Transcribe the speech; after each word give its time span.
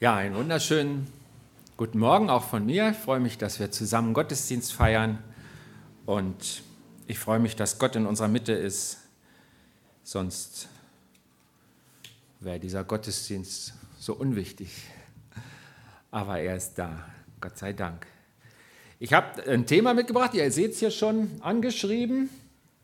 Ja, 0.00 0.14
einen 0.14 0.36
wunderschönen 0.36 1.08
guten 1.76 1.98
Morgen 1.98 2.30
auch 2.30 2.44
von 2.44 2.64
mir. 2.64 2.90
Ich 2.90 2.96
freue 2.96 3.18
mich, 3.18 3.36
dass 3.36 3.58
wir 3.58 3.72
zusammen 3.72 4.14
Gottesdienst 4.14 4.72
feiern 4.72 5.18
und 6.06 6.62
ich 7.08 7.18
freue 7.18 7.40
mich, 7.40 7.56
dass 7.56 7.80
Gott 7.80 7.96
in 7.96 8.06
unserer 8.06 8.28
Mitte 8.28 8.52
ist. 8.52 8.98
Sonst 10.04 10.68
wäre 12.38 12.60
dieser 12.60 12.84
Gottesdienst 12.84 13.74
so 13.98 14.14
unwichtig. 14.14 14.70
Aber 16.12 16.38
er 16.38 16.54
ist 16.54 16.74
da, 16.78 17.04
Gott 17.40 17.58
sei 17.58 17.72
Dank. 17.72 18.06
Ich 19.00 19.12
habe 19.12 19.42
ein 19.50 19.66
Thema 19.66 19.94
mitgebracht, 19.94 20.32
ihr 20.34 20.48
seht 20.52 20.74
es 20.74 20.78
hier 20.78 20.92
schon 20.92 21.28
angeschrieben. 21.40 22.30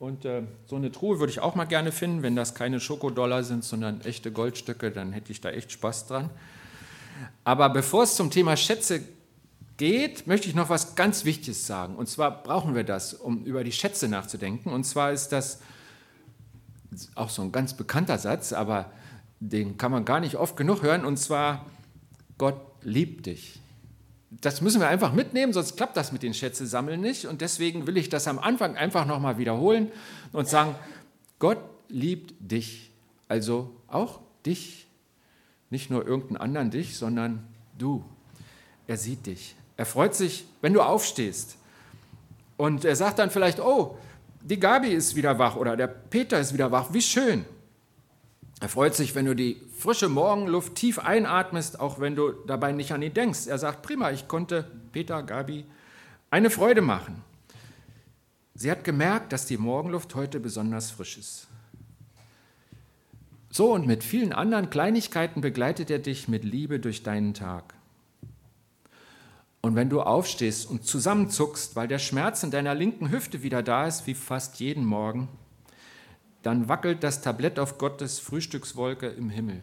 Und 0.00 0.24
äh, 0.24 0.42
so 0.66 0.74
eine 0.74 0.90
Truhe 0.90 1.20
würde 1.20 1.30
ich 1.30 1.38
auch 1.38 1.54
mal 1.54 1.66
gerne 1.66 1.92
finden. 1.92 2.24
Wenn 2.24 2.34
das 2.34 2.56
keine 2.56 2.80
Schokodollar 2.80 3.44
sind, 3.44 3.62
sondern 3.62 4.00
echte 4.00 4.32
Goldstücke, 4.32 4.90
dann 4.90 5.12
hätte 5.12 5.30
ich 5.30 5.40
da 5.40 5.50
echt 5.50 5.70
Spaß 5.70 6.08
dran. 6.08 6.28
Aber 7.44 7.68
bevor 7.68 8.04
es 8.04 8.16
zum 8.16 8.30
Thema 8.30 8.56
Schätze 8.56 9.02
geht, 9.76 10.26
möchte 10.26 10.48
ich 10.48 10.54
noch 10.54 10.68
was 10.68 10.94
ganz 10.94 11.24
Wichtiges 11.24 11.66
sagen. 11.66 11.96
Und 11.96 12.08
zwar 12.08 12.42
brauchen 12.42 12.74
wir 12.74 12.84
das, 12.84 13.14
um 13.14 13.44
über 13.44 13.64
die 13.64 13.72
Schätze 13.72 14.08
nachzudenken. 14.08 14.72
Und 14.72 14.84
zwar 14.84 15.12
ist 15.12 15.28
das 15.28 15.60
auch 17.14 17.30
so 17.30 17.42
ein 17.42 17.52
ganz 17.52 17.74
bekannter 17.74 18.18
Satz, 18.18 18.52
aber 18.52 18.90
den 19.40 19.76
kann 19.76 19.90
man 19.90 20.04
gar 20.04 20.20
nicht 20.20 20.36
oft 20.36 20.56
genug 20.56 20.82
hören. 20.82 21.04
Und 21.04 21.18
zwar, 21.18 21.66
Gott 22.38 22.60
liebt 22.82 23.26
dich. 23.26 23.60
Das 24.30 24.60
müssen 24.60 24.80
wir 24.80 24.88
einfach 24.88 25.12
mitnehmen, 25.12 25.52
sonst 25.52 25.76
klappt 25.76 25.96
das 25.96 26.12
mit 26.12 26.22
den 26.22 26.34
Schätze 26.34 26.66
sammeln 26.66 27.00
nicht. 27.00 27.26
Und 27.26 27.40
deswegen 27.40 27.86
will 27.86 27.96
ich 27.96 28.08
das 28.08 28.26
am 28.26 28.38
Anfang 28.38 28.76
einfach 28.76 29.06
nochmal 29.06 29.38
wiederholen 29.38 29.90
und 30.32 30.48
sagen, 30.48 30.74
Gott 31.38 31.58
liebt 31.88 32.34
dich. 32.38 32.90
Also 33.28 33.74
auch 33.86 34.20
dich. 34.44 34.86
Nicht 35.74 35.90
nur 35.90 36.06
irgendeinen 36.06 36.36
anderen 36.36 36.70
dich, 36.70 36.96
sondern 36.96 37.42
du. 37.76 38.04
Er 38.86 38.96
sieht 38.96 39.26
dich. 39.26 39.56
Er 39.76 39.86
freut 39.86 40.14
sich, 40.14 40.44
wenn 40.60 40.72
du 40.72 40.80
aufstehst. 40.80 41.56
Und 42.56 42.84
er 42.84 42.94
sagt 42.94 43.18
dann 43.18 43.28
vielleicht, 43.28 43.58
oh, 43.58 43.98
die 44.40 44.60
Gabi 44.60 44.90
ist 44.90 45.16
wieder 45.16 45.36
wach 45.40 45.56
oder 45.56 45.76
der 45.76 45.88
Peter 45.88 46.38
ist 46.38 46.54
wieder 46.54 46.70
wach. 46.70 46.92
Wie 46.92 47.02
schön. 47.02 47.44
Er 48.60 48.68
freut 48.68 48.94
sich, 48.94 49.16
wenn 49.16 49.26
du 49.26 49.34
die 49.34 49.60
frische 49.76 50.08
Morgenluft 50.08 50.76
tief 50.76 51.00
einatmest, 51.00 51.80
auch 51.80 51.98
wenn 51.98 52.14
du 52.14 52.30
dabei 52.46 52.70
nicht 52.70 52.92
an 52.92 53.02
ihn 53.02 53.12
denkst. 53.12 53.48
Er 53.48 53.58
sagt, 53.58 53.82
prima, 53.82 54.12
ich 54.12 54.28
konnte 54.28 54.70
Peter, 54.92 55.24
Gabi 55.24 55.64
eine 56.30 56.50
Freude 56.50 56.82
machen. 56.82 57.20
Sie 58.54 58.70
hat 58.70 58.84
gemerkt, 58.84 59.32
dass 59.32 59.46
die 59.46 59.58
Morgenluft 59.58 60.14
heute 60.14 60.38
besonders 60.38 60.92
frisch 60.92 61.18
ist. 61.18 61.48
So 63.56 63.72
und 63.72 63.86
mit 63.86 64.02
vielen 64.02 64.32
anderen 64.32 64.68
Kleinigkeiten 64.68 65.40
begleitet 65.40 65.88
er 65.88 66.00
dich 66.00 66.26
mit 66.26 66.42
Liebe 66.42 66.80
durch 66.80 67.04
deinen 67.04 67.34
Tag. 67.34 67.74
Und 69.60 69.76
wenn 69.76 69.88
du 69.88 70.02
aufstehst 70.02 70.68
und 70.68 70.84
zusammenzuckst, 70.84 71.76
weil 71.76 71.86
der 71.86 72.00
Schmerz 72.00 72.42
in 72.42 72.50
deiner 72.50 72.74
linken 72.74 73.12
Hüfte 73.12 73.44
wieder 73.44 73.62
da 73.62 73.86
ist, 73.86 74.08
wie 74.08 74.14
fast 74.14 74.58
jeden 74.58 74.84
Morgen, 74.84 75.28
dann 76.42 76.68
wackelt 76.68 77.04
das 77.04 77.22
Tablett 77.22 77.60
auf 77.60 77.78
Gottes 77.78 78.18
Frühstückswolke 78.18 79.06
im 79.06 79.30
Himmel, 79.30 79.62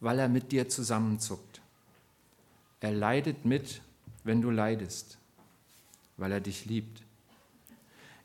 weil 0.00 0.18
er 0.18 0.30
mit 0.30 0.50
dir 0.50 0.70
zusammenzuckt. 0.70 1.60
Er 2.80 2.92
leidet 2.92 3.44
mit, 3.44 3.82
wenn 4.24 4.40
du 4.40 4.48
leidest, 4.48 5.18
weil 6.16 6.32
er 6.32 6.40
dich 6.40 6.64
liebt. 6.64 7.02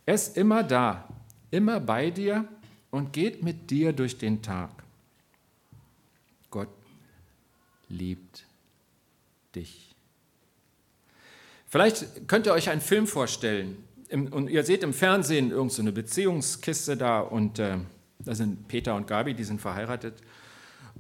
Er 0.06 0.14
ist 0.14 0.38
immer 0.38 0.64
da, 0.64 1.10
immer 1.52 1.82
bei 1.82 2.10
dir 2.10 2.48
und 2.92 3.14
geht 3.14 3.44
mit 3.44 3.70
dir 3.70 3.94
durch 3.94 4.18
den 4.18 4.42
Tag. 4.42 4.72
Gott 6.50 6.70
liebt 7.90 8.46
dich. 9.56 9.96
Vielleicht 11.68 12.28
könnt 12.28 12.46
ihr 12.46 12.54
euch 12.54 12.70
einen 12.70 12.82
Film 12.82 13.08
vorstellen 13.08 13.84
und 14.10 14.50
ihr 14.50 14.64
seht 14.64 14.84
im 14.84 14.94
Fernsehen 14.94 15.52
irgendeine 15.52 15.90
so 15.90 15.96
Beziehungskiste 15.96 16.96
da 16.96 17.20
und 17.20 17.60
äh, 17.60 17.78
da 18.20 18.36
sind 18.36 18.68
Peter 18.68 18.96
und 18.96 19.06
Gabi, 19.06 19.34
die 19.34 19.44
sind 19.44 19.60
verheiratet. 19.60 20.22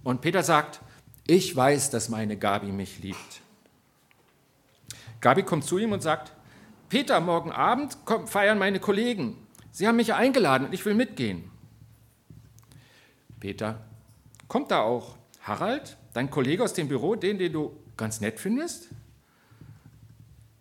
Und 0.03 0.21
Peter 0.21 0.43
sagt, 0.43 0.81
ich 1.25 1.55
weiß, 1.55 1.89
dass 1.89 2.09
meine 2.09 2.37
Gabi 2.37 2.67
mich 2.67 2.99
liebt. 2.99 3.41
Gabi 5.21 5.43
kommt 5.43 5.63
zu 5.63 5.77
ihm 5.77 5.93
und 5.93 6.01
sagt, 6.01 6.33
Peter, 6.89 7.19
morgen 7.19 7.51
Abend 7.51 7.97
feiern 8.25 8.59
meine 8.59 8.79
Kollegen. 8.79 9.35
Sie 9.71 9.87
haben 9.87 9.97
mich 9.97 10.13
eingeladen 10.13 10.67
und 10.67 10.73
ich 10.73 10.85
will 10.85 10.93
mitgehen. 10.93 11.49
Peter, 13.39 13.85
kommt 14.47 14.71
da 14.71 14.81
auch 14.81 15.17
Harald, 15.41 15.97
dein 16.13 16.29
Kollege 16.29 16.63
aus 16.63 16.73
dem 16.73 16.87
Büro, 16.87 17.15
den, 17.15 17.37
den 17.37 17.53
du 17.53 17.77
ganz 17.95 18.21
nett 18.21 18.39
findest? 18.39 18.89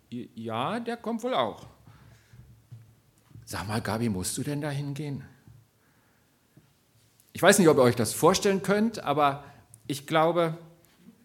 Ja, 0.09 0.79
der 0.79 0.97
kommt 0.97 1.23
wohl 1.23 1.33
auch. 1.33 1.67
Sag 3.45 3.67
mal, 3.67 3.81
Gabi, 3.81 4.09
musst 4.09 4.37
du 4.37 4.43
denn 4.43 4.61
da 4.61 4.69
hingehen? 4.69 5.23
Ich 7.33 7.41
weiß 7.41 7.59
nicht, 7.59 7.67
ob 7.69 7.77
ihr 7.77 7.83
euch 7.83 7.95
das 7.95 8.13
vorstellen 8.13 8.63
könnt, 8.63 9.03
aber 9.03 9.43
ich 9.87 10.07
glaube, 10.07 10.57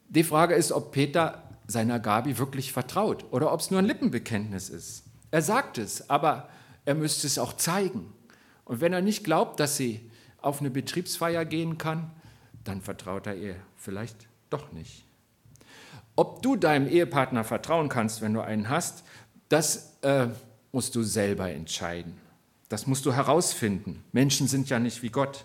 die 0.08 0.24
Frage 0.24 0.54
ist, 0.54 0.72
ob 0.72 0.92
Peter 0.92 1.42
seiner 1.66 1.98
Gabi 1.98 2.38
wirklich 2.38 2.72
vertraut 2.72 3.24
oder 3.32 3.52
ob 3.52 3.60
es 3.60 3.70
nur 3.70 3.80
ein 3.80 3.86
Lippenbekenntnis 3.86 4.68
ist. 4.68 5.04
Er 5.30 5.42
sagt 5.42 5.78
es, 5.78 6.10
aber 6.10 6.48
er 6.84 6.94
müsste 6.94 7.26
es 7.26 7.38
auch 7.38 7.54
zeigen. 7.54 8.12
Und 8.64 8.80
wenn 8.80 8.92
er 8.92 9.00
nicht 9.00 9.24
glaubt, 9.24 9.58
dass 9.58 9.76
sie 9.76 10.10
auf 10.42 10.60
eine 10.60 10.70
Betriebsfeier 10.70 11.44
gehen 11.44 11.78
kann, 11.78 12.10
dann 12.64 12.80
vertraut 12.80 13.26
er 13.26 13.36
ihr 13.36 13.56
vielleicht 13.76 14.28
doch 14.50 14.72
nicht. 14.72 15.04
Ob 16.14 16.42
du 16.42 16.56
deinem 16.56 16.88
Ehepartner 16.88 17.44
vertrauen 17.44 17.88
kannst, 17.88 18.20
wenn 18.20 18.34
du 18.34 18.41
einen 18.42 18.69
hast, 18.69 19.04
das 19.48 19.97
äh, 20.03 20.28
musst 20.70 20.94
du 20.94 21.03
selber 21.03 21.50
entscheiden. 21.50 22.19
Das 22.69 22.86
musst 22.86 23.06
du 23.06 23.12
herausfinden. 23.12 24.03
Menschen 24.12 24.48
sind 24.48 24.69
ja 24.69 24.78
nicht 24.78 25.03
wie 25.03 25.10
Gott. 25.10 25.44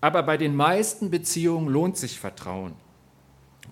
Aber 0.00 0.22
bei 0.22 0.36
den 0.36 0.54
meisten 0.54 1.10
Beziehungen 1.10 1.68
lohnt 1.68 1.96
sich 1.96 2.18
Vertrauen. 2.18 2.74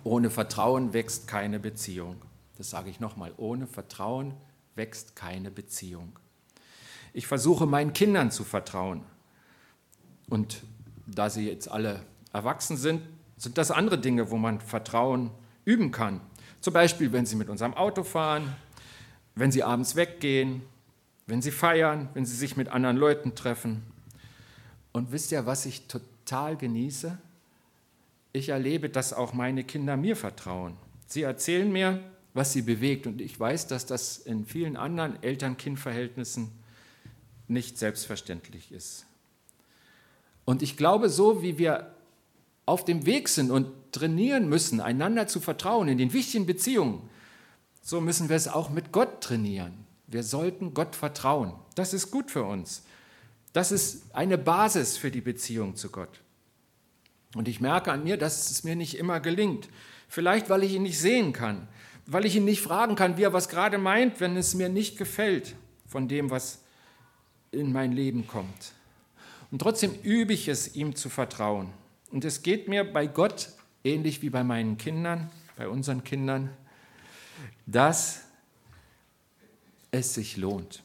Ohne 0.05 0.31
Vertrauen 0.31 0.93
wächst 0.93 1.29
keine 1.29 1.61
Beziehung. 1.61 2.17
Das 2.57 2.71
sage 2.71 2.91
ich 2.91 3.01
nochmal. 3.01 3.33
Ohne 3.37 3.67
Vertrauen 3.67 4.35
wächst 4.75 5.17
keine 5.17 5.51
Beziehung. 5.51 6.19
Ich 7.13 7.27
versuche 7.27 7.67
meinen 7.67 7.93
Kindern 7.93 8.31
zu 8.31 8.45
vertrauen. 8.45 9.05
Und 10.29 10.63
da 11.07 11.31
sie 11.31 11.49
jetzt 11.49 11.71
alle 11.71 12.03
erwachsen 12.33 12.77
sind, 12.77 13.03
sind 13.37 13.59
das 13.59 13.71
andere 13.71 13.99
Dinge, 13.99 14.31
wo 14.31 14.37
man 14.37 14.61
Vertrauen 14.61 15.31
üben 15.65 15.91
kann. 15.91 16.21
Zum 16.61 16.73
Beispiel, 16.73 17.13
wenn 17.13 17.27
sie 17.27 17.37
mit 17.37 17.49
unserem 17.49 17.75
Auto 17.75 18.05
fahren, 18.05 18.55
wenn 19.35 19.51
sie 19.51 19.63
abends 19.63 19.97
weggehen, 19.97 20.63
wenn 21.27 21.43
sie 21.43 21.51
feiern, 21.51 22.09
wenn 22.15 22.25
sie 22.27 22.37
sich 22.37 22.57
mit 22.57 22.69
anderen 22.69 22.97
Leuten 22.97 23.35
treffen. 23.35 23.83
Und 24.93 25.13
wisst 25.13 25.33
ihr, 25.33 25.47
was 25.47 25.67
ich 25.67 25.87
total 25.87 26.57
genieße? 26.57 27.19
Ich 28.33 28.49
erlebe, 28.51 28.89
dass 28.89 29.13
auch 29.13 29.33
meine 29.33 29.65
Kinder 29.65 29.97
mir 29.97 30.17
vertrauen. 30.17 30.77
Sie 31.07 31.23
erzählen 31.23 31.71
mir, 31.71 32.01
was 32.35 32.53
sie 32.53 32.63
bewegt. 32.63 33.07
Und 33.07 33.21
ich 33.21 33.39
weiß, 33.39 33.67
dass 33.67 33.87
das 33.87 34.19
in 34.19 34.47
vielen 34.47 34.77
anderen 34.77 35.23
Eltern-Kind-Verhältnissen 35.23 36.51
nicht 37.49 37.79
selbstverständlich 37.79 38.73
ist. 38.73 39.07
Und 40.45 40.63
ich 40.63 40.77
glaube, 40.77 41.09
so 41.09 41.43
wie 41.43 41.59
wir 41.59 41.95
auf 42.67 42.85
dem 42.85 43.07
Weg 43.07 43.29
sind 43.29 43.51
und 43.51 43.69
trainieren 43.93 44.49
müssen, 44.49 44.81
einander 44.81 45.27
zu 45.27 45.41
vertrauen 45.41 45.89
in 45.89 45.99
den 45.99 46.13
wichtigen 46.13 46.47
Beziehungen, 46.47 47.09
so 47.83 48.01
müssen 48.01 48.29
wir 48.29 48.37
es 48.37 48.49
auch 48.49 48.71
mit 48.71 48.93
Gott 48.93 49.21
trainieren. 49.21 49.73
Wir 50.07 50.23
sollten 50.23 50.75
Gott 50.75 50.95
vertrauen. 50.95 51.55
Das 51.75 51.95
ist 51.95 52.11
gut 52.11 52.31
für 52.31 52.45
uns. 52.45 52.85
Das 53.53 53.73
ist 53.73 54.15
eine 54.15 54.39
Basis 54.39 54.97
für 54.97 55.11
die 55.11 55.21
Beziehung 55.21 55.77
zu 55.77 55.91
Gott. 55.91 56.21
Und 57.35 57.49
ich 57.49 57.61
merke 57.61 57.93
an 57.93 58.05
mir, 58.05 58.17
dass 58.17 58.51
es 58.51 58.65
mir 58.65 58.77
nicht 58.77 58.99
immer 58.99 59.21
gelingt. 59.21 59.69
Vielleicht, 60.09 60.51
weil 60.51 60.63
ich 60.63 60.73
ihn 60.73 60.83
nicht 60.83 60.99
sehen 60.99 61.33
kann, 61.33 61.69
weil 62.07 62.27
ich 62.27 62.37
ihn 62.37 62.45
nicht 62.45 62.61
fragen 62.61 62.95
kann, 62.95 63.17
wie 63.17 63.23
er 63.23 63.33
was 63.33 63.49
gerade 63.49 63.79
meint, 63.79 64.21
wenn 64.21 64.37
es 64.37 64.55
mir 64.55 64.69
nicht 64.69 64.99
gefällt 64.99 65.57
von 65.87 66.09
dem, 66.09 66.31
was 66.31 66.61
in 67.51 67.73
mein 67.73 67.93
Leben 67.93 68.27
kommt. 68.27 68.73
Und 69.53 69.61
trotzdem 69.61 69.95
übe 70.03 70.33
ich 70.33 70.49
es, 70.49 70.75
ihm 70.75 70.97
zu 70.97 71.11
vertrauen. 71.11 71.69
Und 72.11 72.25
es 72.25 72.43
geht 72.43 72.69
mir 72.69 72.91
bei 72.91 73.07
Gott 73.07 73.51
ähnlich 73.85 74.23
wie 74.23 74.31
bei 74.31 74.43
meinen 74.43 74.79
Kindern, 74.79 75.31
bei 75.57 75.69
unseren 75.69 76.03
Kindern, 76.03 76.51
dass 77.67 78.23
es 79.91 80.15
sich 80.15 80.39
lohnt. 80.39 80.83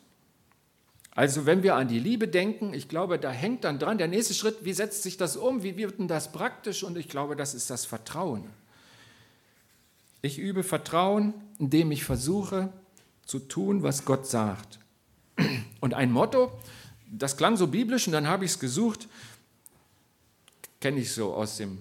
Also 1.12 1.46
wenn 1.46 1.64
wir 1.64 1.76
an 1.76 1.88
die 1.88 2.00
Liebe 2.00 2.28
denken, 2.28 2.74
ich 2.74 2.90
glaube, 2.90 3.18
da 3.18 3.32
hängt 3.32 3.64
dann 3.64 3.80
dran 3.80 3.98
der 3.98 4.10
nächste 4.10 4.34
Schritt, 4.34 4.58
wie 4.66 4.74
setzt 4.74 5.02
sich 5.02 5.16
das 5.16 5.38
um, 5.38 5.64
wie 5.64 5.78
wird 5.78 5.98
denn 5.98 6.10
das 6.10 6.32
praktisch? 6.32 6.84
Und 6.84 6.98
ich 6.98 7.08
glaube, 7.08 7.36
das 7.38 7.56
ist 7.56 7.70
das 7.70 7.86
Vertrauen. 7.86 8.44
Ich 10.22 10.38
übe 10.38 10.64
Vertrauen, 10.64 11.34
indem 11.58 11.92
ich 11.92 12.04
versuche 12.04 12.72
zu 13.26 13.40
tun, 13.40 13.82
was 13.82 14.04
Gott 14.04 14.28
sagt. 14.28 14.80
Und 15.80 15.94
ein 15.94 16.12
Motto, 16.12 16.52
das 17.12 17.38
klang 17.38 17.58
so 17.58 17.68
biblisch 17.68 18.08
und 18.08 18.14
dann 18.14 18.28
habe 18.28 18.46
ich 18.46 18.52
es 18.52 18.60
gesucht, 18.60 19.08
kenne 20.80 21.00
ich 21.00 21.12
so 21.12 21.34
aus 21.34 21.58
dem, 21.58 21.80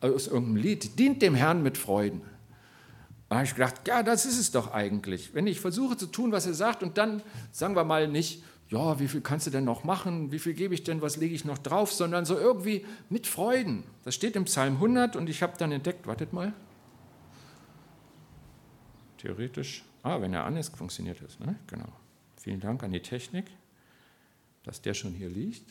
aus 0.00 0.26
irgendeinem 0.26 0.56
Lied, 0.56 0.98
dient 0.98 1.22
dem 1.22 1.34
Herrn 1.34 1.62
mit 1.62 1.78
Freuden. 1.78 2.22
Da 3.28 3.36
habe 3.36 3.46
ich 3.46 3.54
gedacht, 3.54 3.86
ja, 3.86 4.02
das 4.02 4.24
ist 4.24 4.38
es 4.38 4.52
doch 4.52 4.72
eigentlich. 4.72 5.34
Wenn 5.34 5.46
ich 5.46 5.60
versuche 5.60 5.96
zu 5.96 6.06
tun, 6.06 6.30
was 6.32 6.46
er 6.46 6.54
sagt 6.54 6.82
und 6.82 6.96
dann, 6.96 7.22
sagen 7.50 7.74
wir 7.74 7.84
mal, 7.84 8.06
nicht, 8.06 8.42
ja, 8.68 8.98
wie 8.98 9.08
viel 9.08 9.20
kannst 9.20 9.46
du 9.46 9.50
denn 9.50 9.64
noch 9.64 9.84
machen, 9.84 10.32
wie 10.32 10.38
viel 10.38 10.54
gebe 10.54 10.74
ich 10.74 10.84
denn, 10.84 11.02
was 11.02 11.16
lege 11.16 11.34
ich 11.34 11.44
noch 11.44 11.58
drauf, 11.58 11.92
sondern 11.92 12.24
so 12.24 12.38
irgendwie 12.38 12.84
mit 13.10 13.26
Freuden. 13.26 13.84
Das 14.04 14.14
steht 14.14 14.36
im 14.36 14.44
Psalm 14.44 14.74
100 14.74 15.16
und 15.16 15.28
ich 15.28 15.42
habe 15.42 15.54
dann 15.58 15.72
entdeckt, 15.72 16.06
wartet 16.06 16.32
mal, 16.32 16.52
theoretisch, 19.18 19.84
ah, 20.02 20.20
wenn 20.20 20.32
er 20.32 20.44
an 20.44 20.56
ist, 20.56 20.76
funktioniert 20.76 21.20
das, 21.22 21.38
ne? 21.40 21.56
genau. 21.66 21.88
Vielen 22.36 22.60
Dank 22.60 22.82
an 22.82 22.92
die 22.92 23.02
Technik, 23.02 23.46
dass 24.66 24.82
der 24.82 24.92
schon 24.92 25.14
hier 25.14 25.30
liegt. 25.30 25.64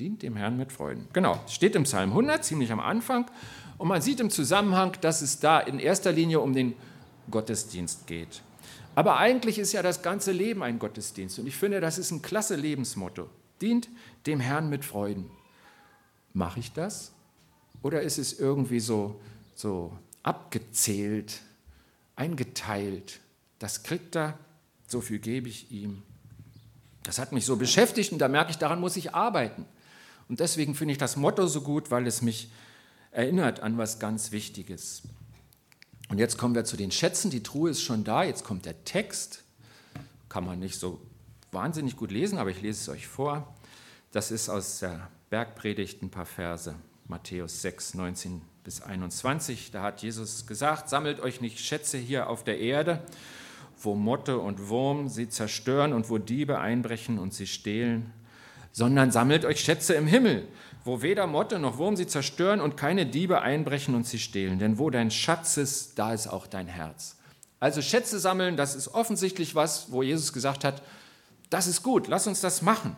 Dient 0.00 0.22
dem 0.22 0.34
Herrn 0.34 0.56
mit 0.56 0.72
Freuden. 0.72 1.06
Genau, 1.12 1.38
steht 1.46 1.76
im 1.76 1.84
Psalm 1.84 2.10
100, 2.10 2.44
ziemlich 2.44 2.72
am 2.72 2.80
Anfang. 2.80 3.30
Und 3.78 3.88
man 3.88 4.02
sieht 4.02 4.18
im 4.18 4.30
Zusammenhang, 4.30 4.96
dass 5.02 5.22
es 5.22 5.38
da 5.38 5.60
in 5.60 5.78
erster 5.78 6.10
Linie 6.10 6.40
um 6.40 6.54
den 6.54 6.74
Gottesdienst 7.30 8.06
geht. 8.06 8.42
Aber 8.94 9.18
eigentlich 9.18 9.58
ist 9.58 9.72
ja 9.72 9.82
das 9.82 10.02
ganze 10.02 10.32
Leben 10.32 10.62
ein 10.62 10.78
Gottesdienst. 10.78 11.38
Und 11.38 11.46
ich 11.46 11.56
finde, 11.56 11.80
das 11.80 11.98
ist 11.98 12.10
ein 12.10 12.22
klasse 12.22 12.56
Lebensmotto. 12.56 13.28
Dient 13.60 13.88
dem 14.26 14.40
Herrn 14.40 14.70
mit 14.70 14.84
Freuden. 14.84 15.30
Mache 16.32 16.60
ich 16.60 16.72
das? 16.72 17.12
Oder 17.82 18.02
ist 18.02 18.18
es 18.18 18.38
irgendwie 18.38 18.80
so, 18.80 19.20
so 19.54 19.96
abgezählt, 20.22 21.40
eingeteilt? 22.16 23.20
Das 23.58 23.82
kriegt 23.82 24.16
er, 24.16 24.38
so 24.86 25.02
viel 25.02 25.18
gebe 25.18 25.48
ich 25.48 25.70
ihm. 25.70 26.02
Das 27.02 27.18
hat 27.18 27.32
mich 27.32 27.46
so 27.46 27.56
beschäftigt 27.56 28.12
und 28.12 28.18
da 28.18 28.28
merke 28.28 28.50
ich, 28.50 28.58
daran 28.58 28.80
muss 28.80 28.96
ich 28.96 29.14
arbeiten. 29.14 29.66
Und 30.28 30.40
deswegen 30.40 30.74
finde 30.74 30.92
ich 30.92 30.98
das 30.98 31.16
Motto 31.16 31.46
so 31.46 31.62
gut, 31.62 31.90
weil 31.90 32.06
es 32.06 32.22
mich 32.22 32.50
erinnert 33.10 33.60
an 33.60 33.78
was 33.78 33.98
ganz 33.98 34.32
Wichtiges. 34.32 35.02
Und 36.08 36.18
jetzt 36.18 36.38
kommen 36.38 36.54
wir 36.54 36.64
zu 36.64 36.76
den 36.76 36.90
Schätzen. 36.90 37.30
Die 37.30 37.42
Truhe 37.42 37.70
ist 37.70 37.82
schon 37.82 38.04
da. 38.04 38.24
Jetzt 38.24 38.44
kommt 38.44 38.66
der 38.66 38.84
Text. 38.84 39.44
Kann 40.28 40.44
man 40.44 40.58
nicht 40.58 40.78
so 40.78 41.00
wahnsinnig 41.52 41.96
gut 41.96 42.10
lesen, 42.10 42.38
aber 42.38 42.50
ich 42.50 42.60
lese 42.60 42.80
es 42.80 42.88
euch 42.88 43.06
vor. 43.06 43.54
Das 44.12 44.30
ist 44.30 44.48
aus 44.48 44.80
der 44.80 45.08
Bergpredigt 45.30 46.02
ein 46.02 46.10
paar 46.10 46.26
Verse. 46.26 46.74
Matthäus 47.06 47.62
6, 47.62 47.94
19 47.94 48.42
bis 48.64 48.82
21. 48.82 49.70
Da 49.70 49.82
hat 49.82 50.02
Jesus 50.02 50.46
gesagt: 50.46 50.88
Sammelt 50.88 51.20
euch 51.20 51.40
nicht 51.40 51.60
Schätze 51.60 51.98
hier 51.98 52.28
auf 52.28 52.44
der 52.44 52.58
Erde, 52.58 53.04
wo 53.82 53.94
Motte 53.94 54.38
und 54.38 54.68
Wurm 54.68 55.08
sie 55.08 55.28
zerstören 55.28 55.92
und 55.92 56.10
wo 56.10 56.18
Diebe 56.18 56.58
einbrechen 56.58 57.18
und 57.18 57.34
sie 57.34 57.46
stehlen, 57.46 58.12
sondern 58.72 59.10
sammelt 59.10 59.44
euch 59.44 59.60
Schätze 59.60 59.94
im 59.94 60.06
Himmel 60.06 60.46
wo 60.84 61.02
weder 61.02 61.26
Motte 61.26 61.58
noch 61.58 61.78
Wurm 61.78 61.96
sie 61.96 62.06
zerstören 62.06 62.60
und 62.60 62.76
keine 62.76 63.06
Diebe 63.06 63.42
einbrechen 63.42 63.94
und 63.94 64.06
sie 64.06 64.18
stehlen. 64.18 64.58
Denn 64.58 64.78
wo 64.78 64.90
dein 64.90 65.10
Schatz 65.10 65.56
ist, 65.56 65.98
da 65.98 66.14
ist 66.14 66.26
auch 66.26 66.46
dein 66.46 66.66
Herz. 66.66 67.16
Also 67.58 67.82
Schätze 67.82 68.18
sammeln, 68.18 68.56
das 68.56 68.74
ist 68.74 68.88
offensichtlich 68.88 69.54
was, 69.54 69.92
wo 69.92 70.02
Jesus 70.02 70.32
gesagt 70.32 70.64
hat, 70.64 70.82
das 71.50 71.66
ist 71.66 71.82
gut, 71.82 72.08
lass 72.08 72.26
uns 72.26 72.40
das 72.40 72.62
machen. 72.62 72.96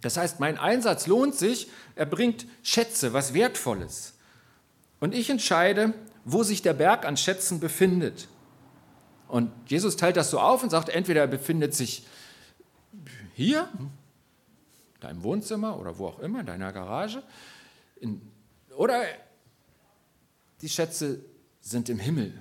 Das 0.00 0.16
heißt, 0.16 0.40
mein 0.40 0.56
Einsatz 0.56 1.06
lohnt 1.06 1.34
sich, 1.34 1.68
er 1.94 2.06
bringt 2.06 2.46
Schätze, 2.62 3.12
was 3.12 3.34
Wertvolles. 3.34 4.14
Und 4.98 5.14
ich 5.14 5.28
entscheide, 5.28 5.92
wo 6.24 6.42
sich 6.42 6.62
der 6.62 6.72
Berg 6.72 7.04
an 7.04 7.18
Schätzen 7.18 7.60
befindet. 7.60 8.28
Und 9.30 9.52
Jesus 9.66 9.96
teilt 9.96 10.16
das 10.16 10.30
so 10.30 10.40
auf 10.40 10.62
und 10.62 10.70
sagt, 10.70 10.88
entweder 10.88 11.20
er 11.20 11.26
befindet 11.26 11.74
sich 11.74 12.04
hier, 13.34 13.68
deinem 14.98 15.22
Wohnzimmer 15.22 15.78
oder 15.78 15.98
wo 15.98 16.08
auch 16.08 16.18
immer, 16.18 16.40
in 16.40 16.46
deiner 16.46 16.72
Garage. 16.72 17.22
In, 18.00 18.20
oder 18.76 19.02
die 20.60 20.68
Schätze 20.68 21.24
sind 21.60 21.88
im 21.88 21.98
Himmel. 21.98 22.34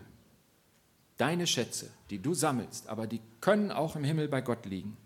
Deine 1.17 1.47
Schätze, 1.47 1.89
die 2.09 2.19
du 2.19 2.33
sammelst, 2.33 2.87
aber 2.87 3.05
die 3.05 3.21
können 3.41 3.71
auch 3.71 3.95
im 3.95 4.03
Himmel 4.03 4.27
bei 4.27 4.41
Gott 4.41 4.65
liegen. 4.65 4.97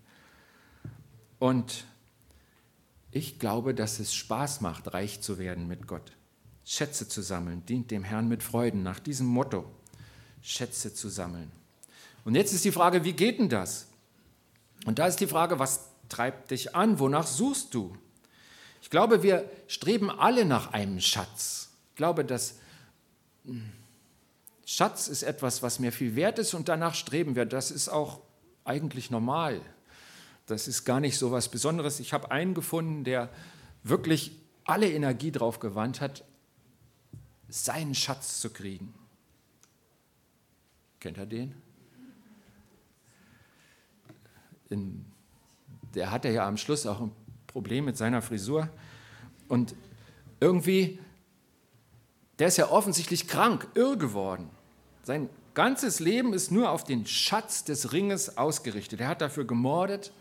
Und 1.38 1.84
ich 3.10 3.38
glaube, 3.38 3.74
dass 3.74 3.98
es 4.00 4.14
Spaß 4.14 4.60
macht, 4.60 4.94
reich 4.94 5.20
zu 5.20 5.38
werden 5.38 5.68
mit 5.68 5.86
Gott. 5.86 6.12
Schätze 6.64 7.08
zu 7.08 7.20
sammeln, 7.20 7.66
dient 7.66 7.90
dem 7.90 8.04
Herrn 8.04 8.28
mit 8.28 8.42
Freuden, 8.42 8.82
nach 8.82 8.98
diesem 8.98 9.26
Motto, 9.26 9.70
Schätze 10.40 10.94
zu 10.94 11.08
sammeln. 11.08 11.50
Und 12.24 12.34
jetzt 12.34 12.52
ist 12.52 12.64
die 12.64 12.72
Frage, 12.72 13.04
wie 13.04 13.12
geht 13.12 13.38
denn 13.38 13.48
das? 13.48 13.86
Und 14.86 14.98
da 14.98 15.06
ist 15.06 15.20
die 15.20 15.26
Frage, 15.26 15.58
was 15.58 15.88
treibt 16.08 16.50
dich 16.50 16.74
an? 16.74 16.98
Wonach 16.98 17.26
suchst 17.26 17.74
du? 17.74 17.96
Ich 18.82 18.90
glaube, 18.90 19.22
wir 19.22 19.48
streben 19.66 20.10
alle 20.10 20.44
nach 20.44 20.72
einem 20.72 21.00
Schatz. 21.00 21.70
Ich 21.90 21.96
glaube, 21.96 22.24
dass 22.24 22.56
hm, 23.44 23.72
Schatz 24.66 25.08
ist 25.08 25.22
etwas, 25.22 25.62
was 25.62 25.78
mir 25.78 25.92
viel 25.92 26.16
wert 26.16 26.38
ist 26.38 26.54
und 26.54 26.68
danach 26.68 26.94
streben 26.94 27.34
wir. 27.34 27.46
Das 27.46 27.70
ist 27.70 27.88
auch 27.88 28.20
eigentlich 28.64 29.10
normal. 29.10 29.60
Das 30.46 30.68
ist 30.68 30.84
gar 30.84 31.00
nicht 31.00 31.18
so 31.18 31.30
was 31.30 31.48
Besonderes. 31.48 32.00
Ich 32.00 32.12
habe 32.12 32.30
einen 32.30 32.54
gefunden, 32.54 33.04
der 33.04 33.30
wirklich 33.82 34.32
alle 34.64 34.90
Energie 34.90 35.32
drauf 35.32 35.60
gewandt 35.60 36.00
hat, 36.00 36.24
seinen 37.48 37.94
Schatz 37.94 38.40
zu 38.40 38.50
kriegen. 38.50 38.94
Kennt 41.00 41.18
er 41.18 41.26
den? 41.26 41.54
Der 45.94 46.10
hatte 46.10 46.28
ja 46.28 46.46
am 46.46 46.56
Schluss 46.56 46.86
auch 46.86 47.00
ein 47.00 47.12
Problem 47.46 47.84
mit 47.84 47.96
seiner 47.96 48.22
Frisur. 48.22 48.68
Und 49.48 49.74
irgendwie, 50.40 50.98
der 52.38 52.48
ist 52.48 52.56
ja 52.56 52.70
offensichtlich 52.70 53.28
krank, 53.28 53.68
irr 53.74 53.96
geworden. 53.96 54.50
Sein 55.02 55.28
ganzes 55.54 56.00
Leben 56.00 56.32
ist 56.32 56.50
nur 56.50 56.70
auf 56.70 56.84
den 56.84 57.06
Schatz 57.06 57.64
des 57.64 57.92
Ringes 57.92 58.36
ausgerichtet. 58.36 59.00
Er 59.00 59.08
hat 59.08 59.20
dafür 59.20 59.44
gemordet 59.44 60.12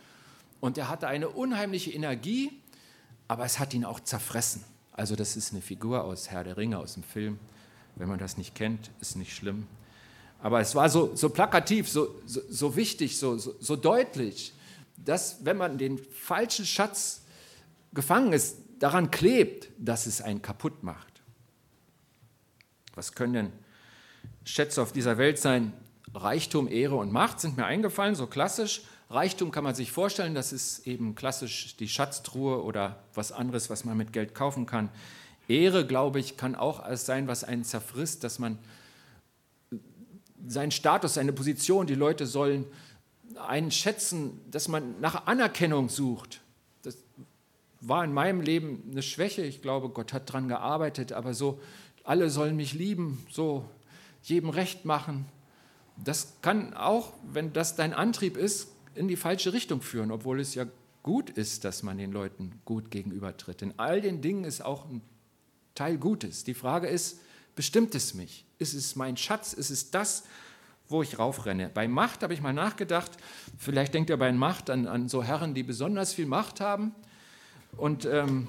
und 0.59 0.77
er 0.77 0.89
hatte 0.89 1.07
eine 1.07 1.29
unheimliche 1.29 1.91
Energie, 1.91 2.51
aber 3.27 3.45
es 3.45 3.59
hat 3.59 3.73
ihn 3.73 3.85
auch 3.85 3.99
zerfressen. 3.99 4.63
Also 4.91 5.15
das 5.15 5.35
ist 5.35 5.51
eine 5.51 5.61
Figur 5.61 6.03
aus 6.03 6.29
Herr 6.29 6.43
der 6.43 6.57
Ringe, 6.57 6.77
aus 6.77 6.93
dem 6.93 7.03
Film. 7.03 7.39
Wenn 7.95 8.09
man 8.09 8.19
das 8.19 8.37
nicht 8.37 8.53
kennt, 8.53 8.91
ist 9.01 9.15
nicht 9.15 9.35
schlimm. 9.35 9.67
Aber 10.41 10.59
es 10.59 10.75
war 10.75 10.89
so, 10.89 11.15
so 11.15 11.29
plakativ, 11.29 11.89
so, 11.89 12.15
so, 12.25 12.41
so 12.49 12.75
wichtig, 12.75 13.17
so, 13.17 13.37
so, 13.37 13.55
so 13.59 13.75
deutlich 13.75 14.53
dass, 14.97 15.45
wenn 15.45 15.57
man 15.57 15.77
den 15.77 15.97
falschen 15.97 16.65
Schatz 16.65 17.23
gefangen 17.93 18.33
ist, 18.33 18.57
daran 18.79 19.11
klebt, 19.11 19.69
dass 19.77 20.05
es 20.05 20.21
einen 20.21 20.41
kaputt 20.41 20.83
macht. 20.83 21.21
Was 22.95 23.13
können 23.13 23.33
denn 23.33 23.51
Schätze 24.43 24.81
auf 24.81 24.91
dieser 24.91 25.17
Welt 25.17 25.39
sein? 25.39 25.73
Reichtum, 26.13 26.67
Ehre 26.67 26.95
und 26.95 27.11
Macht 27.11 27.39
sind 27.39 27.57
mir 27.57 27.65
eingefallen, 27.65 28.15
so 28.15 28.27
klassisch. 28.27 28.83
Reichtum 29.09 29.51
kann 29.51 29.63
man 29.63 29.75
sich 29.75 29.91
vorstellen, 29.91 30.35
das 30.35 30.53
ist 30.53 30.87
eben 30.87 31.15
klassisch 31.15 31.75
die 31.77 31.87
Schatztruhe 31.87 32.63
oder 32.63 33.03
was 33.13 33.31
anderes, 33.31 33.69
was 33.69 33.85
man 33.85 33.97
mit 33.97 34.13
Geld 34.13 34.35
kaufen 34.35 34.65
kann. 34.65 34.89
Ehre, 35.47 35.85
glaube 35.85 36.19
ich, 36.19 36.37
kann 36.37 36.55
auch 36.55 36.83
sein, 36.95 37.27
was 37.27 37.43
einen 37.43 37.63
zerfrisst, 37.63 38.23
dass 38.23 38.39
man 38.39 38.57
seinen 40.47 40.71
Status, 40.71 41.15
seine 41.15 41.33
Position, 41.33 41.87
die 41.87 41.95
Leute 41.95 42.25
sollen 42.25 42.65
einen 43.37 43.71
schätzen, 43.71 44.39
dass 44.49 44.67
man 44.67 44.99
nach 44.99 45.27
Anerkennung 45.27 45.89
sucht. 45.89 46.41
Das 46.81 46.97
war 47.81 48.03
in 48.03 48.13
meinem 48.13 48.41
Leben 48.41 48.83
eine 48.91 49.01
Schwäche. 49.01 49.43
Ich 49.43 49.61
glaube, 49.61 49.89
Gott 49.89 50.13
hat 50.13 50.29
daran 50.29 50.47
gearbeitet, 50.47 51.13
aber 51.13 51.33
so, 51.33 51.59
alle 52.03 52.29
sollen 52.29 52.55
mich 52.55 52.73
lieben, 52.73 53.25
so 53.31 53.65
jedem 54.23 54.49
recht 54.49 54.85
machen. 54.85 55.25
Das 56.03 56.33
kann 56.41 56.73
auch, 56.73 57.13
wenn 57.31 57.53
das 57.53 57.75
dein 57.75 57.93
Antrieb 57.93 58.37
ist, 58.37 58.69
in 58.95 59.07
die 59.07 59.15
falsche 59.15 59.53
Richtung 59.53 59.81
führen, 59.81 60.11
obwohl 60.11 60.39
es 60.39 60.55
ja 60.55 60.65
gut 61.01 61.29
ist, 61.29 61.65
dass 61.65 61.83
man 61.83 61.97
den 61.97 62.11
Leuten 62.11 62.61
gut 62.65 62.89
gegenübertritt. 62.89 63.61
In 63.61 63.73
all 63.77 64.01
den 64.01 64.21
Dingen 64.21 64.45
ist 64.45 64.63
auch 64.63 64.85
ein 64.89 65.01
Teil 65.75 65.97
Gutes. 65.97 66.43
Die 66.43 66.53
Frage 66.53 66.87
ist, 66.87 67.19
bestimmt 67.55 67.95
es 67.95 68.13
mich? 68.13 68.45
Ist 68.57 68.73
es 68.73 68.95
mein 68.95 69.17
Schatz? 69.17 69.53
Ist 69.53 69.69
es 69.69 69.91
das, 69.91 70.23
wo 70.87 71.01
ich 71.01 71.19
raufrenne. 71.19 71.69
Bei 71.73 71.87
Macht 71.87 72.23
habe 72.23 72.33
ich 72.33 72.41
mal 72.41 72.53
nachgedacht, 72.53 73.11
vielleicht 73.57 73.93
denkt 73.93 74.09
ihr 74.09 74.17
bei 74.17 74.31
Macht 74.31 74.69
an, 74.69 74.87
an 74.87 75.09
so 75.09 75.23
Herren, 75.23 75.53
die 75.53 75.63
besonders 75.63 76.13
viel 76.13 76.25
Macht 76.25 76.59
haben. 76.59 76.93
Und, 77.77 78.05
ähm, 78.05 78.47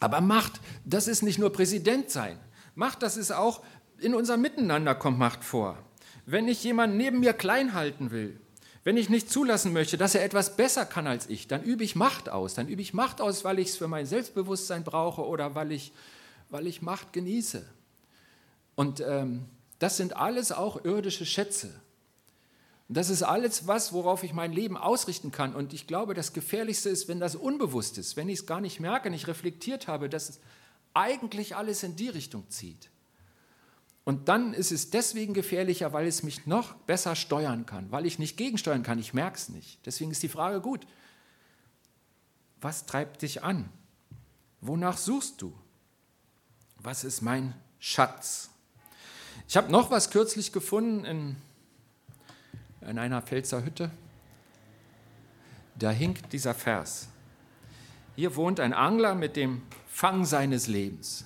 aber 0.00 0.20
Macht, 0.20 0.60
das 0.84 1.08
ist 1.08 1.22
nicht 1.22 1.38
nur 1.38 1.52
Präsident 1.52 2.10
sein. 2.10 2.38
Macht, 2.74 3.02
das 3.02 3.16
ist 3.16 3.32
auch, 3.32 3.62
in 3.98 4.14
unserem 4.14 4.40
Miteinander 4.40 4.94
kommt 4.94 5.18
Macht 5.18 5.44
vor. 5.44 5.78
Wenn 6.26 6.48
ich 6.48 6.64
jemanden 6.64 6.96
neben 6.96 7.20
mir 7.20 7.32
klein 7.32 7.74
halten 7.74 8.10
will, 8.10 8.38
wenn 8.84 8.98
ich 8.98 9.08
nicht 9.08 9.30
zulassen 9.30 9.72
möchte, 9.72 9.96
dass 9.96 10.14
er 10.14 10.24
etwas 10.24 10.56
besser 10.56 10.84
kann 10.84 11.06
als 11.06 11.28
ich, 11.28 11.48
dann 11.48 11.62
übe 11.62 11.84
ich 11.84 11.96
Macht 11.96 12.28
aus. 12.28 12.54
Dann 12.54 12.68
übe 12.68 12.82
ich 12.82 12.92
Macht 12.92 13.20
aus, 13.20 13.44
weil 13.44 13.58
ich 13.58 13.68
es 13.68 13.76
für 13.76 13.88
mein 13.88 14.04
Selbstbewusstsein 14.04 14.84
brauche 14.84 15.26
oder 15.26 15.54
weil 15.54 15.72
ich, 15.72 15.92
weil 16.50 16.66
ich 16.66 16.82
Macht 16.82 17.14
genieße. 17.14 17.64
Und 18.74 19.00
ähm, 19.00 19.46
das 19.84 19.98
sind 19.98 20.16
alles 20.16 20.50
auch 20.50 20.82
irdische 20.82 21.26
Schätze. 21.26 21.66
Und 22.88 22.96
das 22.96 23.10
ist 23.10 23.22
alles 23.22 23.66
was, 23.66 23.92
worauf 23.92 24.22
ich 24.22 24.32
mein 24.32 24.50
Leben 24.50 24.78
ausrichten 24.78 25.30
kann. 25.30 25.54
Und 25.54 25.74
ich 25.74 25.86
glaube, 25.86 26.14
das 26.14 26.32
Gefährlichste 26.32 26.88
ist, 26.88 27.06
wenn 27.06 27.20
das 27.20 27.36
unbewusst 27.36 27.98
ist, 27.98 28.16
wenn 28.16 28.30
ich 28.30 28.38
es 28.38 28.46
gar 28.46 28.62
nicht 28.62 28.80
merke, 28.80 29.10
nicht 29.10 29.28
reflektiert 29.28 29.86
habe, 29.86 30.08
dass 30.08 30.40
eigentlich 30.94 31.54
alles 31.54 31.82
in 31.82 31.96
die 31.96 32.08
Richtung 32.08 32.48
zieht. 32.48 32.88
Und 34.04 34.30
dann 34.30 34.54
ist 34.54 34.72
es 34.72 34.88
deswegen 34.88 35.34
gefährlicher, 35.34 35.92
weil 35.92 36.06
es 36.06 36.22
mich 36.22 36.46
noch 36.46 36.72
besser 36.86 37.14
steuern 37.14 37.66
kann, 37.66 37.92
weil 37.92 38.06
ich 38.06 38.18
nicht 38.18 38.38
gegensteuern 38.38 38.84
kann. 38.84 38.98
Ich 38.98 39.12
merke 39.12 39.36
es 39.36 39.50
nicht. 39.50 39.84
Deswegen 39.84 40.12
ist 40.12 40.22
die 40.22 40.30
Frage 40.30 40.62
gut. 40.62 40.86
Was 42.62 42.86
treibt 42.86 43.20
dich 43.20 43.42
an? 43.42 43.68
Wonach 44.62 44.96
suchst 44.96 45.42
du? 45.42 45.54
Was 46.78 47.04
ist 47.04 47.20
mein 47.20 47.52
Schatz? 47.80 48.48
Ich 49.48 49.56
habe 49.56 49.70
noch 49.70 49.90
was 49.90 50.10
kürzlich 50.10 50.52
gefunden 50.52 51.04
in, 51.04 51.36
in 52.88 52.98
einer 52.98 53.22
Pfälzer 53.22 53.64
Hütte. 53.64 53.90
Da 55.76 55.90
hinkt 55.90 56.32
dieser 56.32 56.54
Vers. 56.54 57.08
Hier 58.16 58.36
wohnt 58.36 58.60
ein 58.60 58.72
Angler 58.72 59.14
mit 59.14 59.36
dem 59.36 59.62
Fang 59.88 60.24
seines 60.24 60.66
Lebens. 60.68 61.24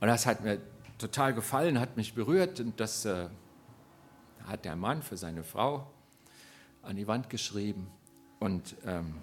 Und 0.00 0.08
das 0.08 0.26
hat 0.26 0.42
mir 0.42 0.58
total 0.98 1.34
gefallen, 1.34 1.78
hat 1.78 1.96
mich 1.96 2.14
berührt. 2.14 2.60
Und 2.60 2.80
das 2.80 3.04
äh, 3.04 3.28
hat 4.46 4.64
der 4.64 4.76
Mann 4.76 5.02
für 5.02 5.16
seine 5.16 5.44
Frau 5.44 5.86
an 6.82 6.96
die 6.96 7.06
Wand 7.06 7.30
geschrieben. 7.30 7.88
Und 8.40 8.74
ähm, 8.86 9.14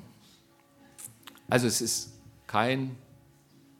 also 1.49 1.67
es 1.67 1.81
ist 1.81 2.13
kein 2.47 2.95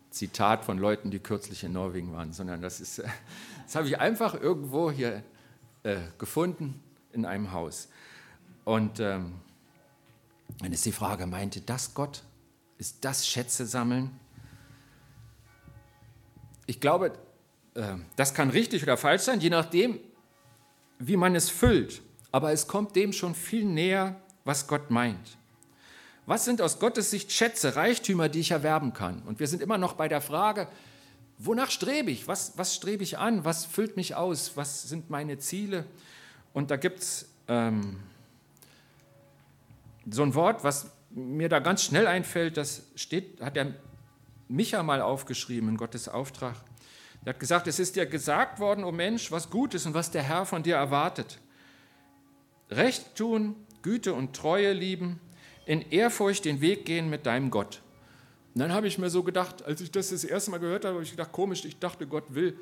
Zitat 0.10 0.66
von 0.66 0.78
Leuten, 0.78 1.12
die 1.12 1.20
kürzlich 1.20 1.64
in 1.64 1.74
Norwegen 1.74 2.14
waren, 2.14 2.34
sondern 2.34 2.62
das 2.62 2.82
ist, 2.82 3.04
das 3.70 3.76
habe 3.76 3.88
ich 3.88 4.00
einfach 4.00 4.34
irgendwo 4.34 4.90
hier 4.90 5.22
äh, 5.84 5.98
gefunden 6.18 6.82
in 7.12 7.24
einem 7.24 7.52
Haus. 7.52 7.88
Und 8.66 9.00
ähm, 9.00 9.36
dann 10.58 10.74
ist 10.74 10.88
die 10.88 10.92
Frage, 10.92 11.28
meinte 11.28 11.62
das 11.62 11.94
Gott? 11.94 12.24
Ist 12.80 13.06
das 13.06 13.28
Schätze 13.28 13.68
sammeln? 13.68 14.10
Ich 16.66 16.80
glaube, 16.80 17.12
äh, 17.76 17.98
das 18.16 18.34
kann 18.34 18.50
richtig 18.50 18.82
oder 18.82 18.98
falsch 18.98 19.22
sein, 19.22 19.40
je 19.40 19.52
nachdem, 19.52 20.00
wie 20.98 21.16
man 21.16 21.36
es 21.36 21.52
füllt. 21.52 22.02
Aber 22.32 22.52
es 22.52 22.66
kommt 22.66 22.96
dem 22.96 23.14
schon 23.14 23.36
viel 23.36 23.66
näher, 23.66 24.20
was 24.46 24.66
Gott 24.66 24.90
meint. 24.90 25.38
Was 26.26 26.44
sind 26.44 26.60
aus 26.60 26.80
Gottes 26.80 27.12
Sicht 27.12 27.32
Schätze, 27.32 27.76
Reichtümer, 27.76 28.30
die 28.30 28.40
ich 28.40 28.50
erwerben 28.50 28.94
kann? 28.94 29.22
Und 29.28 29.40
wir 29.40 29.48
sind 29.48 29.62
immer 29.62 29.78
noch 29.78 29.94
bei 29.94 30.08
der 30.08 30.22
Frage, 30.22 30.68
wonach 31.40 31.72
strebe 31.72 32.12
ich? 32.12 32.28
Was, 32.28 32.58
was 32.58 32.76
strebe 32.76 33.04
ich 33.04 33.18
an? 33.18 33.44
Was 33.46 33.66
füllt 33.66 33.98
mich 33.98 34.16
aus? 34.16 34.56
Was 34.56 34.84
sind 34.84 35.10
meine 35.10 35.40
Ziele? 35.40 35.86
Und 36.54 36.70
da 36.70 36.76
gibt 36.76 37.00
es 37.00 37.30
ähm, 37.48 38.00
so 40.10 40.22
ein 40.24 40.36
Wort, 40.36 40.64
was 40.64 40.92
mir 41.10 41.50
da 41.50 41.60
ganz 41.60 41.84
schnell 41.84 42.06
einfällt, 42.06 42.58
das 42.58 42.84
steht, 42.96 43.42
hat 43.42 43.56
der 43.56 43.74
Micha 44.48 44.84
mal 44.84 45.02
aufgeschrieben 45.02 45.70
in 45.70 45.78
Gottes 45.78 46.08
Auftrag. 46.08 46.56
Er 47.26 47.34
hat 47.34 47.40
gesagt, 47.40 47.68
es 47.68 47.80
ist 47.80 47.96
dir 47.96 48.06
gesagt 48.06 48.60
worden, 48.60 48.84
o 48.84 48.90
oh 48.90 48.92
Mensch, 48.92 49.32
was 49.32 49.50
gut 49.50 49.74
ist 49.74 49.86
und 49.86 49.94
was 49.94 50.12
der 50.12 50.24
Herr 50.24 50.46
von 50.46 50.64
dir 50.64 50.76
erwartet. 50.76 51.40
Recht 52.70 53.16
tun, 53.16 53.56
Güte 53.82 54.14
und 54.14 54.36
Treue 54.36 54.74
lieben, 54.74 55.20
in 55.66 55.82
Ehrfurcht 55.92 56.46
den 56.46 56.62
Weg 56.62 56.86
gehen 56.86 57.10
mit 57.10 57.26
deinem 57.26 57.50
Gott. 57.52 57.82
Und 58.54 58.62
dann 58.62 58.74
habe 58.74 58.88
ich 58.88 58.98
mir 58.98 59.10
so 59.10 59.24
gedacht, 59.24 59.64
als 59.64 59.82
ich 59.82 59.92
das 59.92 60.10
das 60.10 60.24
erste 60.24 60.52
Mal 60.52 60.60
gehört 60.60 60.86
habe, 60.86 60.96
habe 60.96 61.04
ich 61.04 61.12
gedacht, 61.12 61.32
komisch, 61.32 61.66
ich 61.66 61.78
dachte, 61.78 62.08
Gott 62.08 62.34
will, 62.34 62.58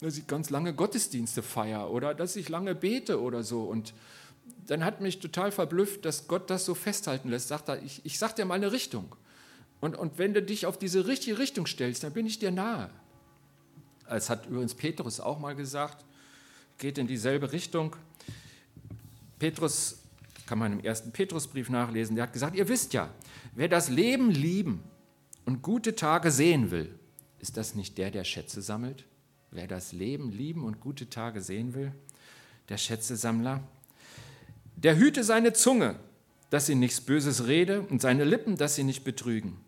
dass 0.00 0.16
ich 0.16 0.26
ganz 0.26 0.50
lange 0.50 0.74
Gottesdienste 0.74 1.42
feiere 1.42 1.90
oder 1.90 2.14
dass 2.14 2.36
ich 2.36 2.48
lange 2.48 2.74
bete 2.74 3.20
oder 3.20 3.42
so. 3.42 3.62
Und 3.62 3.94
dann 4.66 4.84
hat 4.84 5.00
mich 5.00 5.18
total 5.20 5.50
verblüfft, 5.52 6.04
dass 6.04 6.28
Gott 6.28 6.50
das 6.50 6.64
so 6.64 6.74
festhalten 6.74 7.30
lässt. 7.30 7.48
Sagt 7.48 7.68
er, 7.68 7.82
ich, 7.82 8.00
ich 8.04 8.18
sag 8.18 8.36
dir 8.36 8.44
mal 8.44 8.54
eine 8.54 8.72
Richtung. 8.72 9.14
Und, 9.80 9.96
und 9.96 10.18
wenn 10.18 10.34
du 10.34 10.42
dich 10.42 10.66
auf 10.66 10.78
diese 10.78 11.06
richtige 11.06 11.38
Richtung 11.38 11.66
stellst, 11.66 12.02
dann 12.02 12.12
bin 12.12 12.26
ich 12.26 12.38
dir 12.38 12.50
nahe. 12.50 12.90
Es 14.08 14.30
hat 14.30 14.46
übrigens 14.46 14.74
Petrus 14.74 15.20
auch 15.20 15.38
mal 15.38 15.54
gesagt, 15.54 16.04
geht 16.78 16.98
in 16.98 17.06
dieselbe 17.06 17.52
Richtung. 17.52 17.94
Petrus 19.38 19.98
kann 20.46 20.58
man 20.58 20.72
im 20.72 20.80
ersten 20.80 21.12
Petrusbrief 21.12 21.68
nachlesen, 21.68 22.16
der 22.16 22.24
hat 22.24 22.32
gesagt, 22.32 22.56
ihr 22.56 22.68
wisst 22.68 22.94
ja, 22.94 23.10
wer 23.54 23.68
das 23.68 23.88
Leben 23.88 24.30
lieben 24.30 24.82
und 25.44 25.62
gute 25.62 25.94
Tage 25.94 26.30
sehen 26.30 26.70
will, 26.70 26.94
ist 27.38 27.56
das 27.56 27.74
nicht 27.74 27.98
der, 27.98 28.10
der 28.10 28.24
Schätze 28.24 28.62
sammelt? 28.62 29.04
Wer 29.50 29.66
das 29.66 29.92
Leben 29.92 30.30
lieben 30.30 30.64
und 30.64 30.80
gute 30.80 31.08
Tage 31.08 31.40
sehen 31.40 31.74
will, 31.74 31.92
der 32.68 32.76
Schätzesammler, 32.76 33.62
der 34.76 34.96
hüte 34.96 35.24
seine 35.24 35.52
Zunge, 35.52 35.96
dass 36.50 36.66
sie 36.66 36.74
nichts 36.74 37.00
Böses 37.00 37.46
rede 37.46 37.82
und 37.82 38.00
seine 38.00 38.24
Lippen, 38.24 38.56
dass 38.56 38.74
sie 38.74 38.84
nicht 38.84 39.04
betrügen. 39.04 39.58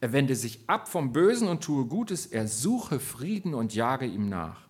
Er 0.00 0.12
wende 0.12 0.34
sich 0.34 0.60
ab 0.66 0.88
vom 0.88 1.12
Bösen 1.12 1.48
und 1.48 1.62
tue 1.62 1.86
Gutes, 1.86 2.26
er 2.26 2.48
suche 2.48 2.98
Frieden 2.98 3.54
und 3.54 3.74
jage 3.74 4.06
ihm 4.06 4.28
nach. 4.28 4.66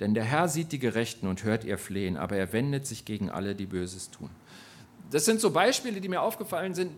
Denn 0.00 0.14
der 0.14 0.24
Herr 0.24 0.48
sieht 0.48 0.72
die 0.72 0.78
Gerechten 0.78 1.26
und 1.26 1.44
hört 1.44 1.64
ihr 1.64 1.78
Flehen, 1.78 2.16
aber 2.16 2.36
er 2.36 2.52
wendet 2.52 2.86
sich 2.86 3.04
gegen 3.04 3.30
alle, 3.30 3.54
die 3.54 3.66
Böses 3.66 4.10
tun. 4.10 4.30
Das 5.10 5.24
sind 5.24 5.40
so 5.40 5.50
Beispiele, 5.50 6.00
die 6.00 6.08
mir 6.08 6.20
aufgefallen 6.20 6.74
sind, 6.74 6.92